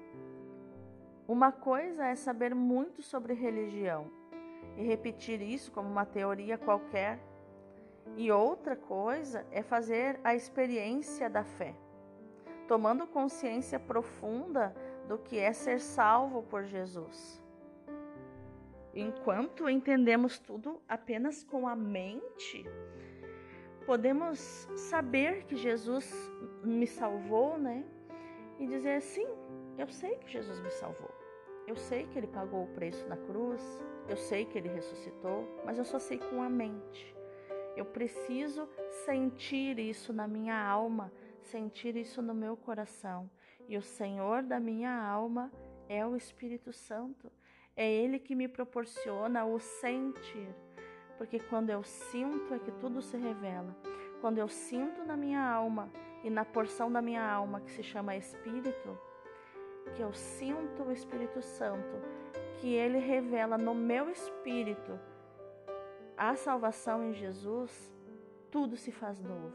Uma 1.27 1.51
coisa 1.51 2.07
é 2.07 2.15
saber 2.15 2.55
muito 2.55 3.03
sobre 3.03 3.35
religião, 3.35 4.11
e 4.77 4.85
repetir 4.85 5.41
isso 5.41 5.73
como 5.73 5.89
uma 5.89 6.05
teoria 6.05 6.59
qualquer. 6.59 7.19
E 8.15 8.31
outra 8.31 8.77
coisa 8.77 9.47
é 9.51 9.63
fazer 9.63 10.21
a 10.23 10.35
experiência 10.35 11.29
da 11.29 11.45
fé, 11.45 11.75
tomando 12.69 13.07
consciência 13.07 13.79
profunda 13.79 14.75
do 15.09 15.19
que 15.19 15.39
é 15.39 15.53
ser 15.53 15.81
salvo 15.81 16.43
por 16.43 16.65
Jesus. 16.65 17.43
Enquanto 18.95 19.69
entendemos 19.69 20.39
tudo 20.39 20.81
apenas 20.89 21.45
com 21.45 21.69
a 21.69 21.77
mente, 21.77 22.65
podemos 23.85 24.39
saber 24.75 25.45
que 25.45 25.57
Jesus 25.57 26.11
me 26.65 26.87
salvou, 26.87 27.59
né? 27.59 27.85
E 28.59 28.67
dizer 28.67 29.03
sim, 29.03 29.27
eu 29.77 29.87
sei 29.89 30.17
que 30.17 30.29
Jesus 30.29 30.61
me 30.61 30.71
salvou. 30.71 31.11
Eu 31.67 31.77
sei 31.77 32.07
que 32.07 32.19
ele 32.19 32.27
pagou 32.27 32.65
o 32.65 32.69
preço 32.69 33.07
na 33.07 33.17
cruz, 33.17 33.61
eu 34.09 34.17
sei 34.17 34.45
que 34.45 34.57
ele 34.57 34.69
ressuscitou, 34.69 35.47
mas 35.65 35.79
eu 35.79 35.85
só 35.85 35.99
sei 35.99 36.19
com 36.19 36.43
a 36.43 36.49
mente. 36.49 37.16
Eu 37.77 37.85
preciso 37.85 38.69
sentir 39.05 39.79
isso 39.79 40.13
na 40.13 40.27
minha 40.27 40.59
alma, 40.59 41.13
sentir 41.43 41.95
isso 41.95 42.23
no 42.23 42.35
meu 42.35 42.57
coração. 42.57 43.31
E 43.69 43.77
o 43.77 43.83
Senhor 43.83 44.43
da 44.43 44.59
minha 44.59 44.91
alma 44.91 45.53
é 45.89 46.07
o 46.07 46.17
Espírito 46.17 46.73
Santo. 46.73 47.31
É 47.77 47.87
Ele 47.91 48.19
que 48.19 48.35
me 48.35 48.49
proporciona 48.49 49.45
o 49.45 49.61
sentir. 49.61 50.49
Porque 51.19 51.39
quando 51.39 51.71
eu 51.71 51.83
sinto 51.83 52.55
é 52.55 52.59
que 52.59 52.73
tudo 52.73 53.03
se 53.03 53.17
revela. 53.17 53.77
Quando 54.21 54.39
eu 54.39 54.49
sinto 54.49 55.05
na 55.05 55.17
minha 55.17 55.47
alma 55.47 55.91
e 56.25 56.31
na 56.31 56.45
porção 56.45 56.91
da 56.91 57.03
minha 57.03 57.23
alma 57.23 57.61
que 57.61 57.71
se 57.71 57.83
chama 57.83 58.17
Espírito, 58.17 58.99
que 59.95 60.03
eu 60.03 60.13
sinto 60.15 60.83
o 60.83 60.93
Espírito 60.93 61.43
Santo, 61.43 61.97
que 62.59 62.73
ele 62.73 62.99
revela 62.99 63.59
no 63.59 63.75
meu 63.75 64.09
espírito 64.11 64.99
a 66.17 66.35
salvação 66.35 67.05
em 67.05 67.13
Jesus, 67.13 67.93
tudo 68.51 68.77
se 68.77 68.91
faz 68.91 69.21
novo. 69.23 69.53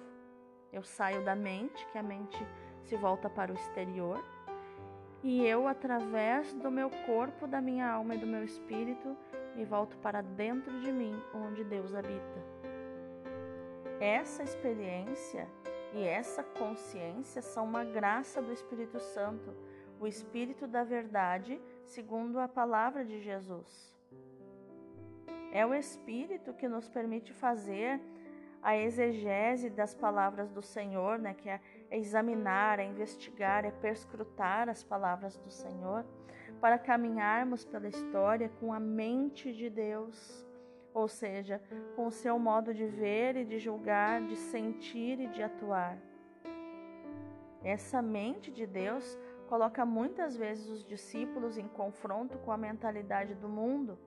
Eu 0.71 0.83
saio 0.83 1.23
da 1.25 1.35
mente, 1.35 1.85
que 1.87 1.97
a 1.97 2.03
mente 2.03 2.37
se 2.83 2.95
volta 2.95 3.29
para 3.29 3.51
o 3.51 3.55
exterior, 3.55 4.23
e 5.23 5.45
eu, 5.45 5.67
através 5.67 6.53
do 6.53 6.71
meu 6.71 6.89
corpo, 7.05 7.47
da 7.47 7.61
minha 7.61 7.89
alma 7.89 8.15
e 8.15 8.17
do 8.17 8.25
meu 8.25 8.43
espírito, 8.43 9.15
me 9.55 9.65
volto 9.65 9.97
para 9.97 10.21
dentro 10.21 10.79
de 10.79 10.91
mim, 10.91 11.15
onde 11.33 11.63
Deus 11.63 11.93
habita. 11.93 12.43
Essa 13.99 14.43
experiência 14.43 15.47
e 15.93 16.03
essa 16.03 16.43
consciência 16.43 17.41
são 17.41 17.65
uma 17.65 17.83
graça 17.83 18.41
do 18.41 18.51
Espírito 18.51 18.99
Santo, 18.99 19.53
o 19.99 20.07
Espírito 20.07 20.65
da 20.65 20.83
Verdade, 20.83 21.61
segundo 21.85 22.39
a 22.39 22.47
palavra 22.47 23.05
de 23.05 23.19
Jesus. 23.19 23.95
É 25.51 25.65
o 25.65 25.73
Espírito 25.73 26.53
que 26.53 26.67
nos 26.67 26.87
permite 26.87 27.33
fazer 27.33 27.99
a 28.63 28.77
exegese 28.77 29.69
das 29.69 29.93
palavras 29.93 30.49
do 30.49 30.61
Senhor, 30.61 31.19
né, 31.19 31.33
que 31.33 31.49
é 31.49 31.59
examinar, 31.89 32.79
é 32.79 32.85
investigar, 32.85 33.65
é 33.65 33.71
perscrutar 33.71 34.69
as 34.69 34.83
palavras 34.83 35.37
do 35.37 35.49
Senhor, 35.49 36.05
para 36.61 36.77
caminharmos 36.77 37.65
pela 37.65 37.87
história 37.87 38.49
com 38.59 38.71
a 38.71 38.79
mente 38.79 39.51
de 39.51 39.69
Deus, 39.69 40.47
ou 40.93 41.07
seja, 41.07 41.61
com 41.95 42.07
o 42.07 42.11
seu 42.11 42.37
modo 42.37 42.73
de 42.73 42.85
ver 42.85 43.35
e 43.35 43.43
de 43.43 43.57
julgar, 43.57 44.21
de 44.21 44.35
sentir 44.35 45.19
e 45.19 45.27
de 45.27 45.41
atuar. 45.41 45.97
Essa 47.63 48.01
mente 48.01 48.51
de 48.51 48.65
Deus 48.65 49.17
coloca 49.47 49.85
muitas 49.85 50.37
vezes 50.37 50.69
os 50.69 50.85
discípulos 50.85 51.57
em 51.57 51.67
confronto 51.67 52.37
com 52.39 52.51
a 52.51 52.57
mentalidade 52.57 53.33
do 53.35 53.49
mundo 53.49 53.97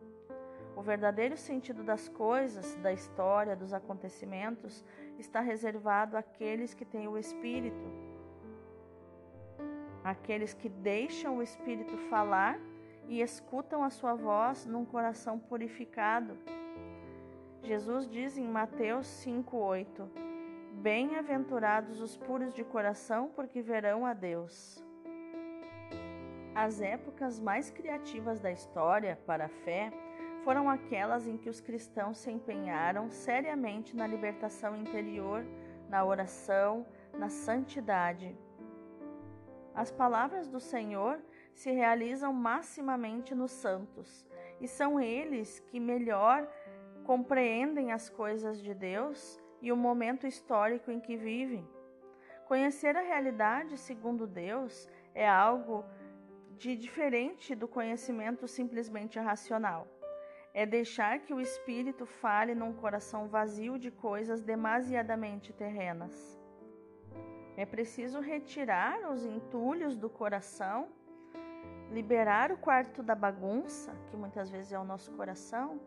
o 0.77 0.83
verdadeiro 0.83 1.37
sentido 1.37 1.83
das 1.83 2.09
coisas, 2.09 2.75
da 2.77 2.93
história, 2.93 3.55
dos 3.55 3.73
acontecimentos 3.73 4.85
está 5.19 5.41
reservado 5.41 6.17
àqueles 6.17 6.75
que 6.75 6.85
têm 6.85 7.07
o 7.07 7.17
Espírito, 7.17 7.85
àqueles 10.03 10.53
que 10.53 10.69
deixam 10.69 11.39
o 11.39 11.43
Espírito 11.43 11.97
falar 12.09 12.59
e 13.09 13.21
escutam 13.21 13.85
a 13.85 13.91
sua 13.91 14.15
voz 14.15 14.67
num 14.67 14.85
coração 14.85 15.39
purificado. 15.39 16.37
Jesus 17.63 18.09
diz 18.09 18.37
em 18.37 18.49
Mateus 18.49 19.07
5:8: 19.07 20.09
Bem-aventurados 20.83 22.01
os 22.01 22.17
puros 22.17 22.53
de 22.53 22.65
coração, 22.65 23.31
porque 23.35 23.63
verão 23.63 24.05
a 24.05 24.13
Deus. 24.13 24.83
As 26.55 26.81
épocas 26.81 27.41
mais 27.41 27.71
criativas 27.71 28.41
da 28.41 28.51
história 28.51 29.19
para 29.27 29.47
a 29.47 29.49
fé 29.49 29.91
foram 30.45 30.69
aquelas 30.69 31.27
em 31.27 31.39
que 31.39 31.49
os 31.49 31.59
cristãos 31.59 32.19
se 32.19 32.31
empenharam 32.31 33.09
seriamente 33.09 33.97
na 33.97 34.07
libertação 34.07 34.77
interior, 34.77 35.43
na 35.89 36.05
oração, 36.05 36.87
na 37.15 37.31
santidade. 37.31 38.37
As 39.75 39.91
palavras 39.91 40.47
do 40.47 40.61
Senhor 40.61 41.19
se 41.55 41.71
realizam 41.71 42.31
maximamente 42.33 43.35
nos 43.35 43.53
santos, 43.53 44.27
e 44.61 44.69
são 44.69 45.01
eles 45.01 45.61
que 45.61 45.81
melhor 45.81 46.47
compreendem 47.05 47.91
as 47.91 48.11
coisas 48.11 48.61
de 48.61 48.75
Deus 48.75 49.41
e 49.63 49.73
o 49.73 49.77
momento 49.77 50.27
histórico 50.27 50.91
em 50.91 51.01
que 51.01 51.17
vivem. 51.17 51.67
Conhecer 52.47 52.95
a 52.97 53.01
realidade 53.01 53.79
segundo 53.79 54.27
Deus 54.27 54.87
é 55.15 55.27
algo 55.27 55.85
de 56.59 56.77
diferente 56.77 57.55
do 57.55 57.67
conhecimento 57.67 58.47
simplesmente 58.47 59.19
racional 59.19 59.89
é 60.55 60.65
deixar 60.65 61.19
que 61.19 61.35
o 61.35 61.41
Espírito 61.41 62.07
fale 62.07 62.55
num 62.55 62.73
coração 62.73 63.27
vazio 63.27 63.77
de 63.77 63.91
coisas 63.91 64.41
demasiadamente 64.41 65.53
terrenas. 65.53 66.41
É 67.57 67.67
preciso 67.67 68.21
retirar 68.21 69.11
os 69.11 69.25
entulhos 69.25 69.97
do 69.97 70.09
coração, 70.09 70.89
liberar 71.91 72.53
o 72.53 72.57
quarto 72.57 73.03
da 73.03 73.17
bagunça, 73.17 73.93
que 74.09 74.17
muitas 74.17 74.49
vezes 74.49 74.73
é 74.73 74.79
o 74.79 74.85
nosso 74.85 75.11
coração, 75.13 75.81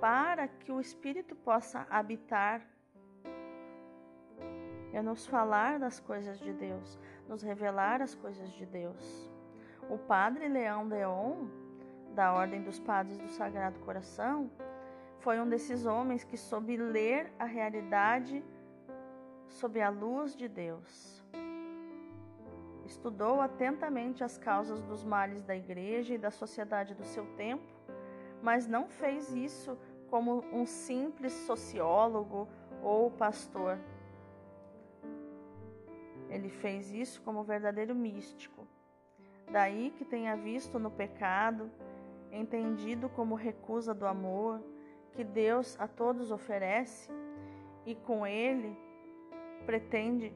para 0.00 0.48
que 0.48 0.72
o 0.72 0.80
Espírito 0.80 1.34
possa 1.36 1.86
habitar. 1.90 2.66
É 4.94 5.02
nos 5.02 5.26
falar 5.26 5.78
das 5.78 6.00
coisas 6.00 6.38
de 6.38 6.54
Deus, 6.54 6.98
nos 7.28 7.42
revelar 7.42 8.00
as 8.00 8.14
coisas 8.14 8.50
de 8.52 8.64
Deus. 8.64 9.30
O 9.90 9.98
padre 9.98 10.48
Leão 10.48 10.88
Deon 10.88 11.65
da 12.16 12.32
Ordem 12.32 12.62
dos 12.62 12.80
Padres 12.80 13.18
do 13.18 13.28
Sagrado 13.28 13.78
Coração, 13.80 14.50
foi 15.18 15.38
um 15.38 15.46
desses 15.46 15.84
homens 15.84 16.24
que 16.24 16.38
soube 16.38 16.74
ler 16.74 17.30
a 17.38 17.44
realidade 17.44 18.42
sob 19.48 19.82
a 19.82 19.90
luz 19.90 20.34
de 20.34 20.48
Deus. 20.48 21.22
Estudou 22.86 23.42
atentamente 23.42 24.24
as 24.24 24.38
causas 24.38 24.80
dos 24.82 25.04
males 25.04 25.42
da 25.42 25.54
igreja 25.54 26.14
e 26.14 26.18
da 26.18 26.30
sociedade 26.30 26.94
do 26.94 27.04
seu 27.04 27.26
tempo, 27.36 27.70
mas 28.42 28.66
não 28.66 28.88
fez 28.88 29.34
isso 29.34 29.76
como 30.08 30.42
um 30.50 30.64
simples 30.64 31.34
sociólogo 31.34 32.48
ou 32.82 33.10
pastor. 33.10 33.78
Ele 36.30 36.48
fez 36.48 36.94
isso 36.94 37.20
como 37.20 37.44
verdadeiro 37.44 37.94
místico. 37.94 38.66
Daí 39.52 39.90
que 39.90 40.04
tenha 40.04 40.34
visto 40.34 40.78
no 40.78 40.90
pecado 40.90 41.70
entendido 42.32 43.08
como 43.08 43.34
recusa 43.34 43.94
do 43.94 44.06
amor 44.06 44.62
que 45.12 45.24
Deus 45.24 45.78
a 45.80 45.88
todos 45.88 46.30
oferece 46.30 47.10
e 47.84 47.94
com 47.94 48.26
ele 48.26 48.76
pretende 49.64 50.32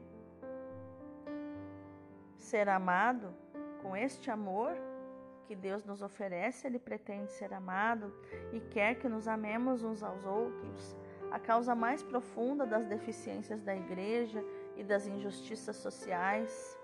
ser 2.37 2.67
amado, 2.67 3.33
com 3.81 3.95
este 3.95 4.31
amor 4.31 4.75
que 5.45 5.55
Deus 5.55 5.83
nos 5.83 6.01
oferece, 6.01 6.65
ele 6.65 6.79
pretende 6.79 7.31
ser 7.31 7.53
amado 7.53 8.13
e 8.51 8.59
quer 8.59 8.95
que 8.95 9.07
nos 9.07 9.27
amemos 9.27 9.83
uns 9.83 10.01
aos 10.01 10.25
outros. 10.25 10.97
A 11.31 11.39
causa 11.39 11.75
mais 11.75 12.01
profunda 12.01 12.65
das 12.65 12.85
deficiências 12.85 13.61
da 13.61 13.75
igreja 13.75 14.43
e 14.75 14.83
das 14.83 15.07
injustiças 15.07 15.75
sociais. 15.75 16.77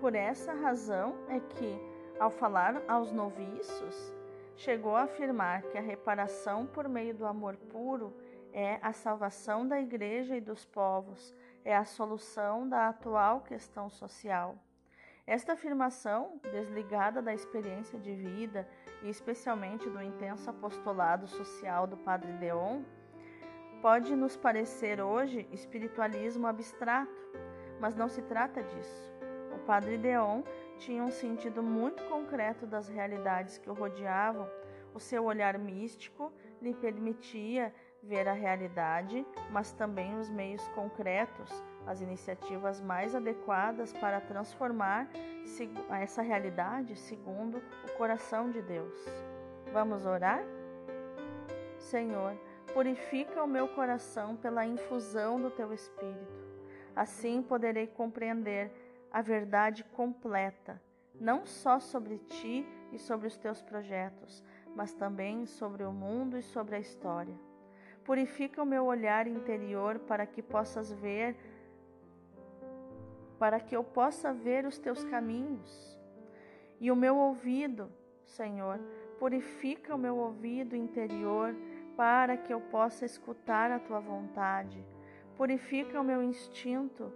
Por 0.00 0.14
essa 0.14 0.52
razão 0.52 1.14
é 1.28 1.40
que 1.40 1.91
ao 2.22 2.30
falar 2.30 2.80
aos 2.86 3.10
noviços, 3.10 4.14
chegou 4.54 4.94
a 4.94 5.02
afirmar 5.02 5.62
que 5.62 5.76
a 5.76 5.80
reparação 5.80 6.64
por 6.64 6.88
meio 6.88 7.12
do 7.12 7.26
amor 7.26 7.56
puro 7.56 8.14
é 8.52 8.78
a 8.80 8.92
salvação 8.92 9.66
da 9.66 9.80
igreja 9.80 10.36
e 10.36 10.40
dos 10.40 10.64
povos, 10.64 11.34
é 11.64 11.74
a 11.74 11.84
solução 11.84 12.68
da 12.68 12.88
atual 12.88 13.40
questão 13.40 13.90
social. 13.90 14.56
Esta 15.26 15.54
afirmação, 15.54 16.40
desligada 16.52 17.20
da 17.20 17.34
experiência 17.34 17.98
de 17.98 18.14
vida 18.14 18.68
e 19.02 19.08
especialmente 19.10 19.90
do 19.90 20.00
intenso 20.00 20.48
apostolado 20.48 21.26
social 21.26 21.88
do 21.88 21.96
Padre 21.96 22.30
Leon, 22.38 22.82
pode 23.80 24.14
nos 24.14 24.36
parecer 24.36 25.00
hoje 25.00 25.48
espiritualismo 25.50 26.46
abstrato, 26.46 27.20
mas 27.80 27.96
não 27.96 28.08
se 28.08 28.22
trata 28.22 28.62
disso. 28.62 29.12
O 29.56 29.58
Padre 29.66 29.96
Leon 29.96 30.42
tinha 30.84 31.02
um 31.02 31.10
sentido 31.10 31.62
muito 31.62 32.02
concreto 32.04 32.66
das 32.66 32.88
realidades 32.88 33.56
que 33.56 33.70
o 33.70 33.72
rodeavam, 33.72 34.48
O 34.94 35.00
seu 35.00 35.24
olhar 35.24 35.58
místico 35.58 36.30
lhe 36.60 36.74
permitia 36.74 37.74
ver 38.02 38.28
a 38.28 38.32
realidade, 38.32 39.26
mas 39.50 39.72
também 39.72 40.18
os 40.18 40.28
meios 40.28 40.66
concretos, 40.68 41.50
as 41.86 42.02
iniciativas 42.02 42.80
mais 42.80 43.14
adequadas 43.14 43.92
para 43.92 44.20
transformar 44.20 45.08
essa 46.00 46.20
realidade 46.20 46.94
segundo 46.96 47.62
o 47.84 47.96
coração 47.96 48.50
de 48.50 48.60
Deus. 48.60 48.98
Vamos 49.72 50.04
orar? 50.04 50.42
Senhor, 51.78 52.36
purifica 52.74 53.42
o 53.42 53.48
meu 53.48 53.68
coração 53.68 54.36
pela 54.36 54.66
infusão 54.66 55.40
do 55.40 55.50
teu 55.50 55.72
Espírito. 55.72 56.42
Assim 56.94 57.42
poderei 57.42 57.86
compreender 57.86 58.70
a 59.12 59.20
verdade 59.20 59.84
completa, 59.84 60.80
não 61.20 61.44
só 61.44 61.78
sobre 61.78 62.18
ti 62.18 62.66
e 62.90 62.98
sobre 62.98 63.26
os 63.26 63.36
teus 63.36 63.60
projetos, 63.60 64.42
mas 64.74 64.94
também 64.94 65.44
sobre 65.44 65.84
o 65.84 65.92
mundo 65.92 66.38
e 66.38 66.42
sobre 66.42 66.76
a 66.76 66.80
história. 66.80 67.38
Purifica 68.04 68.62
o 68.62 68.66
meu 68.66 68.86
olhar 68.86 69.26
interior 69.26 69.98
para 69.98 70.26
que 70.26 70.42
possas 70.42 70.90
ver, 70.90 71.36
para 73.38 73.60
que 73.60 73.76
eu 73.76 73.84
possa 73.84 74.32
ver 74.32 74.64
os 74.64 74.78
teus 74.78 75.04
caminhos. 75.04 75.98
E 76.80 76.90
o 76.90 76.96
meu 76.96 77.16
ouvido, 77.16 77.92
Senhor, 78.24 78.80
purifica 79.18 79.94
o 79.94 79.98
meu 79.98 80.16
ouvido 80.16 80.74
interior 80.74 81.54
para 81.96 82.36
que 82.36 82.52
eu 82.52 82.60
possa 82.60 83.04
escutar 83.04 83.70
a 83.70 83.78
tua 83.78 84.00
vontade. 84.00 84.84
Purifica 85.36 86.00
o 86.00 86.04
meu 86.04 86.22
instinto 86.22 87.12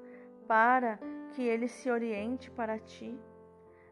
para 0.46 1.00
que 1.36 1.42
ele 1.42 1.68
se 1.68 1.90
oriente 1.90 2.50
para 2.50 2.78
ti. 2.78 3.14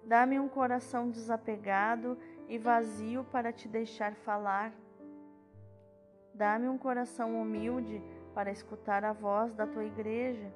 Dá-me 0.03 0.41
um 0.41 0.49
coração 0.49 1.11
desapegado 1.11 2.19
e 2.49 2.57
vazio 2.57 3.23
para 3.25 3.53
te 3.53 3.69
deixar 3.69 4.15
falar. 4.15 4.73
Dá-me 6.33 6.69
um 6.69 6.79
coração 6.79 7.39
humilde 7.41 8.03
para 8.35 8.51
escutar 8.51 9.05
a 9.05 9.13
voz 9.13 9.53
da 9.55 9.67
tua 9.67 9.85
igreja. 9.85 10.51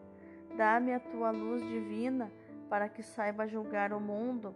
Dá-me 0.56 0.94
a 0.94 0.98
tua 0.98 1.30
luz 1.30 1.62
divina 1.62 2.32
para 2.70 2.88
que 2.88 3.02
saiba 3.02 3.46
julgar 3.46 3.92
o 3.92 4.00
mundo. 4.00 4.54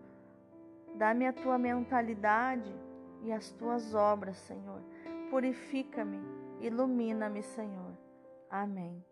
Dá-me 0.94 1.26
a 1.26 1.34
tua 1.34 1.58
mentalidade 1.58 2.74
e 3.22 3.30
as 3.30 3.52
tuas 3.52 3.94
obras, 3.94 4.38
Senhor. 4.38 4.80
Purifica-me, 5.28 6.18
ilumina-me, 6.62 7.42
Senhor. 7.42 7.92
Amém. 8.48 9.11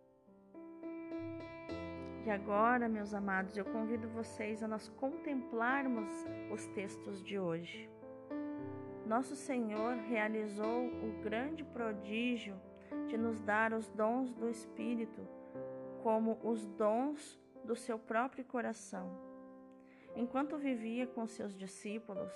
E 2.27 2.31
agora, 2.31 2.87
meus 2.89 3.15
amados, 3.15 3.57
eu 3.57 3.65
convido 3.65 4.07
vocês 4.09 4.63
a 4.63 4.69
nós 4.69 4.89
contemplarmos 4.89 6.09
os 6.53 6.67
textos 6.67 7.23
de 7.23 7.39
hoje. 7.39 7.89
Nosso 9.07 9.35
Senhor 9.35 9.97
realizou 9.97 10.87
o 10.87 11.23
grande 11.23 11.65
prodígio 11.65 12.61
de 13.09 13.17
nos 13.17 13.41
dar 13.41 13.73
os 13.73 13.89
dons 13.89 14.35
do 14.35 14.51
Espírito, 14.51 15.27
como 16.03 16.39
os 16.45 16.67
dons 16.67 17.41
do 17.65 17.75
seu 17.75 17.99
próprio 17.99 18.45
coração. 18.45 19.11
Enquanto 20.15 20.59
vivia 20.59 21.07
com 21.07 21.27
seus 21.27 21.57
discípulos, 21.57 22.35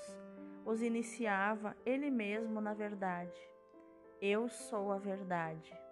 os 0.64 0.80
iniciava 0.80 1.76
ele 1.84 2.10
mesmo 2.10 2.58
na 2.58 2.72
verdade. 2.72 3.40
Eu 4.20 4.48
sou 4.48 4.90
a 4.90 4.98
verdade. 4.98 5.83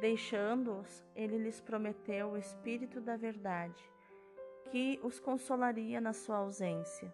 Deixando-os, 0.00 1.04
ele 1.14 1.38
lhes 1.38 1.60
prometeu 1.60 2.28
o 2.28 2.36
Espírito 2.36 3.00
da 3.00 3.16
Verdade, 3.16 3.82
que 4.70 5.00
os 5.02 5.18
consolaria 5.18 6.00
na 6.00 6.12
sua 6.12 6.36
ausência 6.36 7.12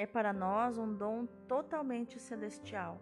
é 0.00 0.06
para 0.06 0.32
nós 0.32 0.78
um 0.78 0.90
dom 0.94 1.26
totalmente 1.46 2.18
celestial. 2.18 2.98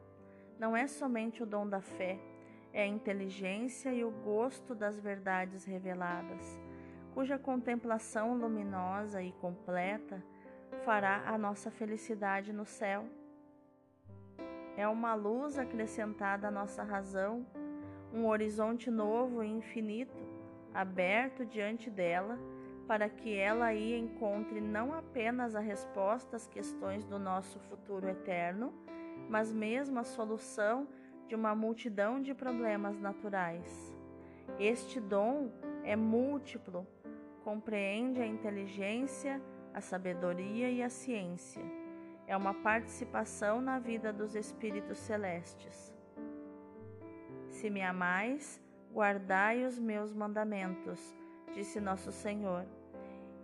Não 0.58 0.76
é 0.76 0.88
somente 0.88 1.40
o 1.40 1.46
dom 1.46 1.64
da 1.64 1.80
fé, 1.80 2.18
é 2.72 2.82
a 2.82 2.86
inteligência 2.88 3.94
e 3.94 4.04
o 4.04 4.10
gosto 4.10 4.74
das 4.74 4.98
verdades 4.98 5.64
reveladas, 5.64 6.60
cuja 7.14 7.38
contemplação 7.38 8.36
luminosa 8.36 9.22
e 9.22 9.30
completa 9.30 10.20
fará 10.84 11.22
a 11.24 11.38
nossa 11.38 11.70
felicidade 11.70 12.52
no 12.52 12.66
céu. 12.66 13.04
É 14.76 14.88
uma 14.88 15.14
luz 15.14 15.56
acrescentada 15.56 16.48
à 16.48 16.50
nossa 16.50 16.82
razão, 16.82 17.46
um 18.12 18.26
horizonte 18.26 18.90
novo 18.90 19.42
e 19.42 19.48
infinito 19.48 20.16
aberto 20.72 21.44
diante 21.44 21.90
dela 21.90 22.38
para 22.86 23.08
que 23.08 23.36
ela 23.36 23.66
aí 23.66 23.94
encontre 23.98 24.60
não 24.60 24.94
apenas 24.94 25.54
a 25.54 25.60
resposta 25.60 26.36
às 26.36 26.46
questões 26.46 27.04
do 27.04 27.18
nosso 27.18 27.58
futuro 27.60 28.08
eterno, 28.08 28.72
mas 29.28 29.52
mesmo 29.52 29.98
a 29.98 30.04
solução 30.04 30.88
de 31.26 31.34
uma 31.34 31.54
multidão 31.54 32.22
de 32.22 32.32
problemas 32.32 32.98
naturais. 32.98 33.94
Este 34.58 34.98
dom 34.98 35.50
é 35.84 35.94
múltiplo, 35.94 36.86
compreende 37.44 38.22
a 38.22 38.26
inteligência, 38.26 39.42
a 39.74 39.82
sabedoria 39.82 40.70
e 40.70 40.82
a 40.82 40.88
ciência. 40.88 41.62
É 42.26 42.34
uma 42.34 42.54
participação 42.54 43.60
na 43.60 43.78
vida 43.78 44.12
dos 44.14 44.34
espíritos 44.34 44.96
celestes. 44.96 45.97
Se 47.58 47.68
me 47.68 47.82
amais, 47.82 48.62
guardai 48.92 49.64
os 49.64 49.80
meus 49.80 50.14
mandamentos, 50.14 51.12
disse 51.52 51.80
nosso 51.80 52.12
Senhor 52.12 52.64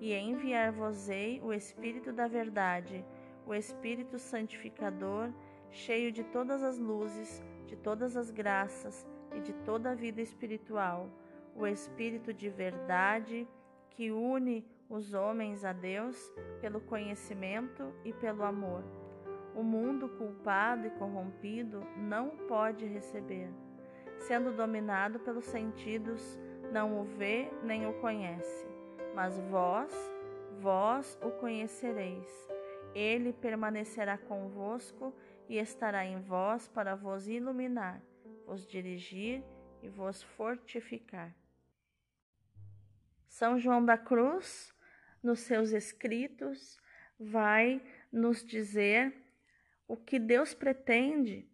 e 0.01 0.15
enviar-vos-ei 0.15 1.41
o 1.43 1.53
Espírito 1.53 2.13
da 2.13 2.29
Verdade, 2.29 3.05
o 3.45 3.53
Espírito 3.53 4.17
Santificador, 4.17 5.33
cheio 5.69 6.13
de 6.13 6.23
todas 6.23 6.63
as 6.63 6.79
luzes, 6.79 7.43
de 7.67 7.75
todas 7.75 8.17
as 8.17 8.31
graças 8.31 9.05
e 9.35 9.41
de 9.41 9.53
toda 9.65 9.91
a 9.91 9.95
vida 9.97 10.23
espiritual, 10.23 11.11
o 11.53 11.67
Espírito 11.67 12.33
de 12.33 12.49
Verdade, 12.49 13.49
que 13.91 14.13
une 14.13 14.65
os 14.89 15.13
homens 15.13 15.65
a 15.65 15.73
Deus 15.73 16.33
pelo 16.61 16.81
conhecimento 16.81 17.93
e 18.05 18.13
pelo 18.13 18.45
amor. 18.45 18.85
O 19.57 19.65
mundo 19.65 20.09
culpado 20.09 20.87
e 20.87 20.91
corrompido 20.91 21.85
não 21.97 22.29
pode 22.47 22.87
receber. 22.87 23.64
Sendo 24.27 24.53
dominado 24.53 25.19
pelos 25.21 25.45
sentidos, 25.45 26.39
não 26.73 27.01
o 27.01 27.05
vê 27.05 27.51
nem 27.63 27.87
o 27.87 27.93
conhece 28.01 28.75
mas 29.15 29.39
vós, 29.39 29.93
vós 30.61 31.17
o 31.23 31.31
conhecereis. 31.31 32.29
Ele 32.95 33.33
permanecerá 33.33 34.19
convosco 34.19 35.15
e 35.49 35.59
estará 35.59 36.05
em 36.05 36.21
vós 36.21 36.69
para 36.69 36.95
vos 36.95 37.29
iluminar, 37.29 38.03
vos 38.45 38.67
dirigir 38.67 39.43
e 39.83 39.89
vos 39.89 40.23
fortificar. 40.23 41.35
São 43.29 43.59
João 43.59 43.85
da 43.85 43.99
Cruz, 43.99 44.73
nos 45.23 45.41
seus 45.41 45.71
escritos, 45.71 46.79
vai 47.19 47.83
nos 48.13 48.45
dizer 48.45 49.13
o 49.89 49.97
que 49.97 50.19
Deus 50.19 50.55
pretende 50.55 51.49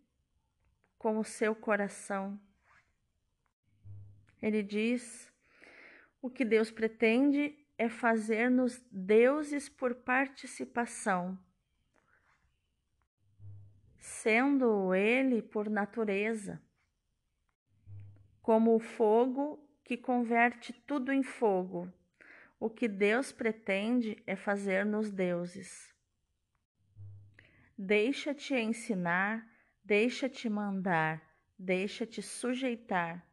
com 0.98 1.18
o 1.18 1.24
seu 1.24 1.54
coração. 1.54 2.38
Ele 4.40 4.62
diz 4.62 5.30
o 6.22 6.30
que 6.30 6.44
Deus 6.44 6.70
pretende 6.70 7.56
é 7.76 7.88
fazer-nos 7.88 8.78
deuses 8.90 9.68
por 9.68 9.94
participação, 9.94 11.38
sendo 13.98 14.94
Ele 14.94 15.40
por 15.40 15.70
natureza, 15.70 16.62
como 18.42 18.74
o 18.74 18.80
fogo 18.80 19.66
que 19.82 19.96
converte 19.96 20.72
tudo 20.72 21.12
em 21.12 21.22
fogo. 21.22 21.92
O 22.58 22.68
que 22.68 22.86
Deus 22.86 23.32
pretende 23.32 24.22
é 24.26 24.36
fazer-nos 24.36 25.10
deuses. 25.10 25.94
Deixa-te 27.76 28.54
ensinar, 28.54 29.50
deixa-te 29.82 30.50
mandar, 30.50 31.22
deixa-te 31.58 32.20
sujeitar, 32.20 33.26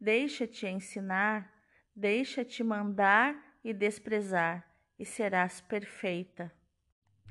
deixa-te 0.00 0.66
ensinar, 0.66 1.60
Deixa-te 1.94 2.62
mandar 2.64 3.36
e 3.62 3.74
desprezar, 3.74 4.66
e 4.98 5.04
serás 5.04 5.60
perfeita. 5.60 6.50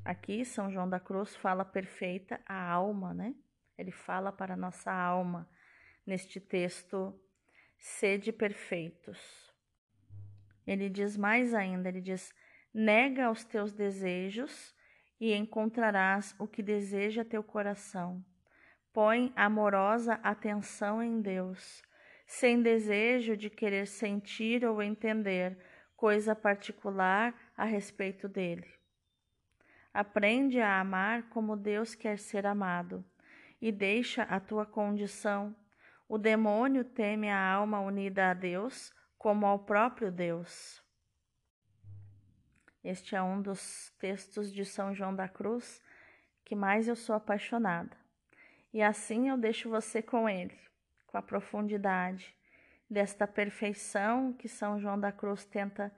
Aqui 0.05 0.45
São 0.45 0.69
João 0.69 0.87
da 0.87 0.99
Cruz 0.99 1.35
fala 1.35 1.65
perfeita 1.65 2.39
a 2.45 2.69
alma, 2.69 3.13
né? 3.13 3.33
Ele 3.77 3.91
fala 3.91 4.31
para 4.31 4.55
nossa 4.55 4.91
alma 4.91 5.49
neste 6.05 6.39
texto: 6.39 7.19
sede 7.79 8.31
perfeitos. 8.31 9.51
Ele 10.67 10.87
diz 10.87 11.17
mais 11.17 11.53
ainda: 11.53 11.89
ele 11.89 12.01
diz, 12.01 12.31
nega 12.73 13.31
os 13.31 13.43
teus 13.43 13.73
desejos 13.73 14.75
e 15.19 15.33
encontrarás 15.33 16.35
o 16.37 16.47
que 16.47 16.61
deseja 16.61 17.25
teu 17.25 17.41
coração. 17.41 18.23
Põe 18.93 19.33
amorosa 19.35 20.13
atenção 20.21 21.01
em 21.01 21.21
Deus 21.21 21.81
sem 22.29 22.61
desejo 22.61 23.35
de 23.35 23.49
querer 23.49 23.87
sentir 23.87 24.63
ou 24.63 24.83
entender 24.83 25.57
coisa 25.95 26.35
particular 26.35 27.33
a 27.57 27.65
respeito 27.65 28.29
dele. 28.29 28.71
Aprende 29.91 30.61
a 30.61 30.79
amar 30.79 31.23
como 31.29 31.57
Deus 31.57 31.95
quer 31.95 32.19
ser 32.19 32.45
amado 32.45 33.03
e 33.59 33.71
deixa 33.71 34.21
a 34.21 34.39
tua 34.39 34.63
condição. 34.63 35.55
O 36.07 36.19
demônio 36.19 36.85
teme 36.85 37.31
a 37.31 37.51
alma 37.51 37.79
unida 37.79 38.29
a 38.29 38.35
Deus 38.35 38.93
como 39.17 39.47
ao 39.47 39.57
próprio 39.57 40.11
Deus. 40.11 40.83
Este 42.83 43.15
é 43.15 43.23
um 43.23 43.41
dos 43.41 43.91
textos 43.97 44.53
de 44.53 44.63
São 44.65 44.93
João 44.93 45.15
da 45.15 45.27
Cruz 45.27 45.81
que 46.45 46.55
mais 46.55 46.87
eu 46.87 46.95
sou 46.95 47.15
apaixonada. 47.15 47.97
E 48.71 48.83
assim 48.83 49.29
eu 49.29 49.37
deixo 49.37 49.67
você 49.67 49.99
com 49.99 50.29
ele, 50.29 50.68
com 51.09 51.17
a 51.17 51.21
profundidade 51.21 52.35
desta 52.89 53.27
perfeição 53.27 54.33
que 54.33 54.47
São 54.47 54.79
João 54.79 54.99
da 54.99 55.11
Cruz 55.11 55.45
tenta 55.45 55.91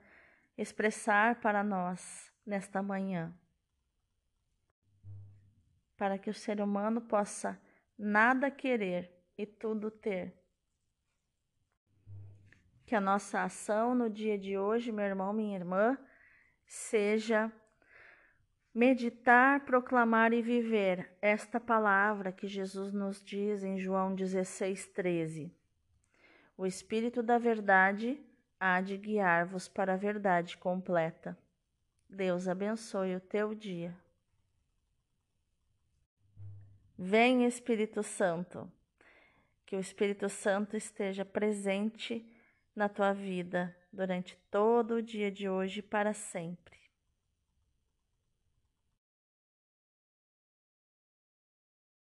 expressar 0.56 1.40
para 1.40 1.62
nós 1.62 2.32
nesta 2.46 2.82
manhã. 2.82 3.32
Para 5.96 6.18
que 6.18 6.30
o 6.30 6.34
ser 6.34 6.60
humano 6.60 7.00
possa 7.00 7.60
nada 7.98 8.50
querer 8.50 9.12
e 9.36 9.46
tudo 9.46 9.90
ter. 9.90 10.34
Que 12.86 12.94
a 12.94 13.00
nossa 13.00 13.42
ação 13.42 13.94
no 13.94 14.10
dia 14.10 14.38
de 14.38 14.58
hoje, 14.58 14.90
meu 14.90 15.04
irmão, 15.04 15.32
minha 15.32 15.56
irmã, 15.56 15.96
seja 16.66 17.52
meditar, 18.74 19.64
proclamar 19.64 20.32
e 20.32 20.40
viver 20.40 21.12
esta 21.20 21.60
palavra 21.60 22.32
que 22.32 22.46
Jesus 22.46 22.92
nos 22.92 23.22
diz 23.22 23.62
em 23.62 23.78
João 23.78 24.14
16, 24.14 24.86
13. 24.88 25.52
O 26.56 26.66
Espírito 26.66 27.22
da 27.22 27.38
Verdade 27.38 28.18
há 28.58 28.80
de 28.80 28.96
guiar-vos 28.96 29.68
para 29.68 29.94
a 29.94 29.96
verdade 29.96 30.56
completa. 30.56 31.36
Deus 32.08 32.48
abençoe 32.48 33.16
o 33.16 33.20
teu 33.20 33.54
dia. 33.54 33.94
Vem, 36.96 37.44
Espírito 37.46 38.02
Santo, 38.02 38.70
que 39.66 39.74
o 39.74 39.80
Espírito 39.80 40.28
Santo 40.28 40.76
esteja 40.76 41.24
presente 41.24 42.24
na 42.76 42.88
tua 42.88 43.12
vida 43.12 43.76
durante 43.92 44.36
todo 44.50 44.96
o 44.96 45.02
dia 45.02 45.30
de 45.30 45.48
hoje 45.48 45.80
e 45.80 45.82
para 45.82 46.14
sempre. 46.14 46.81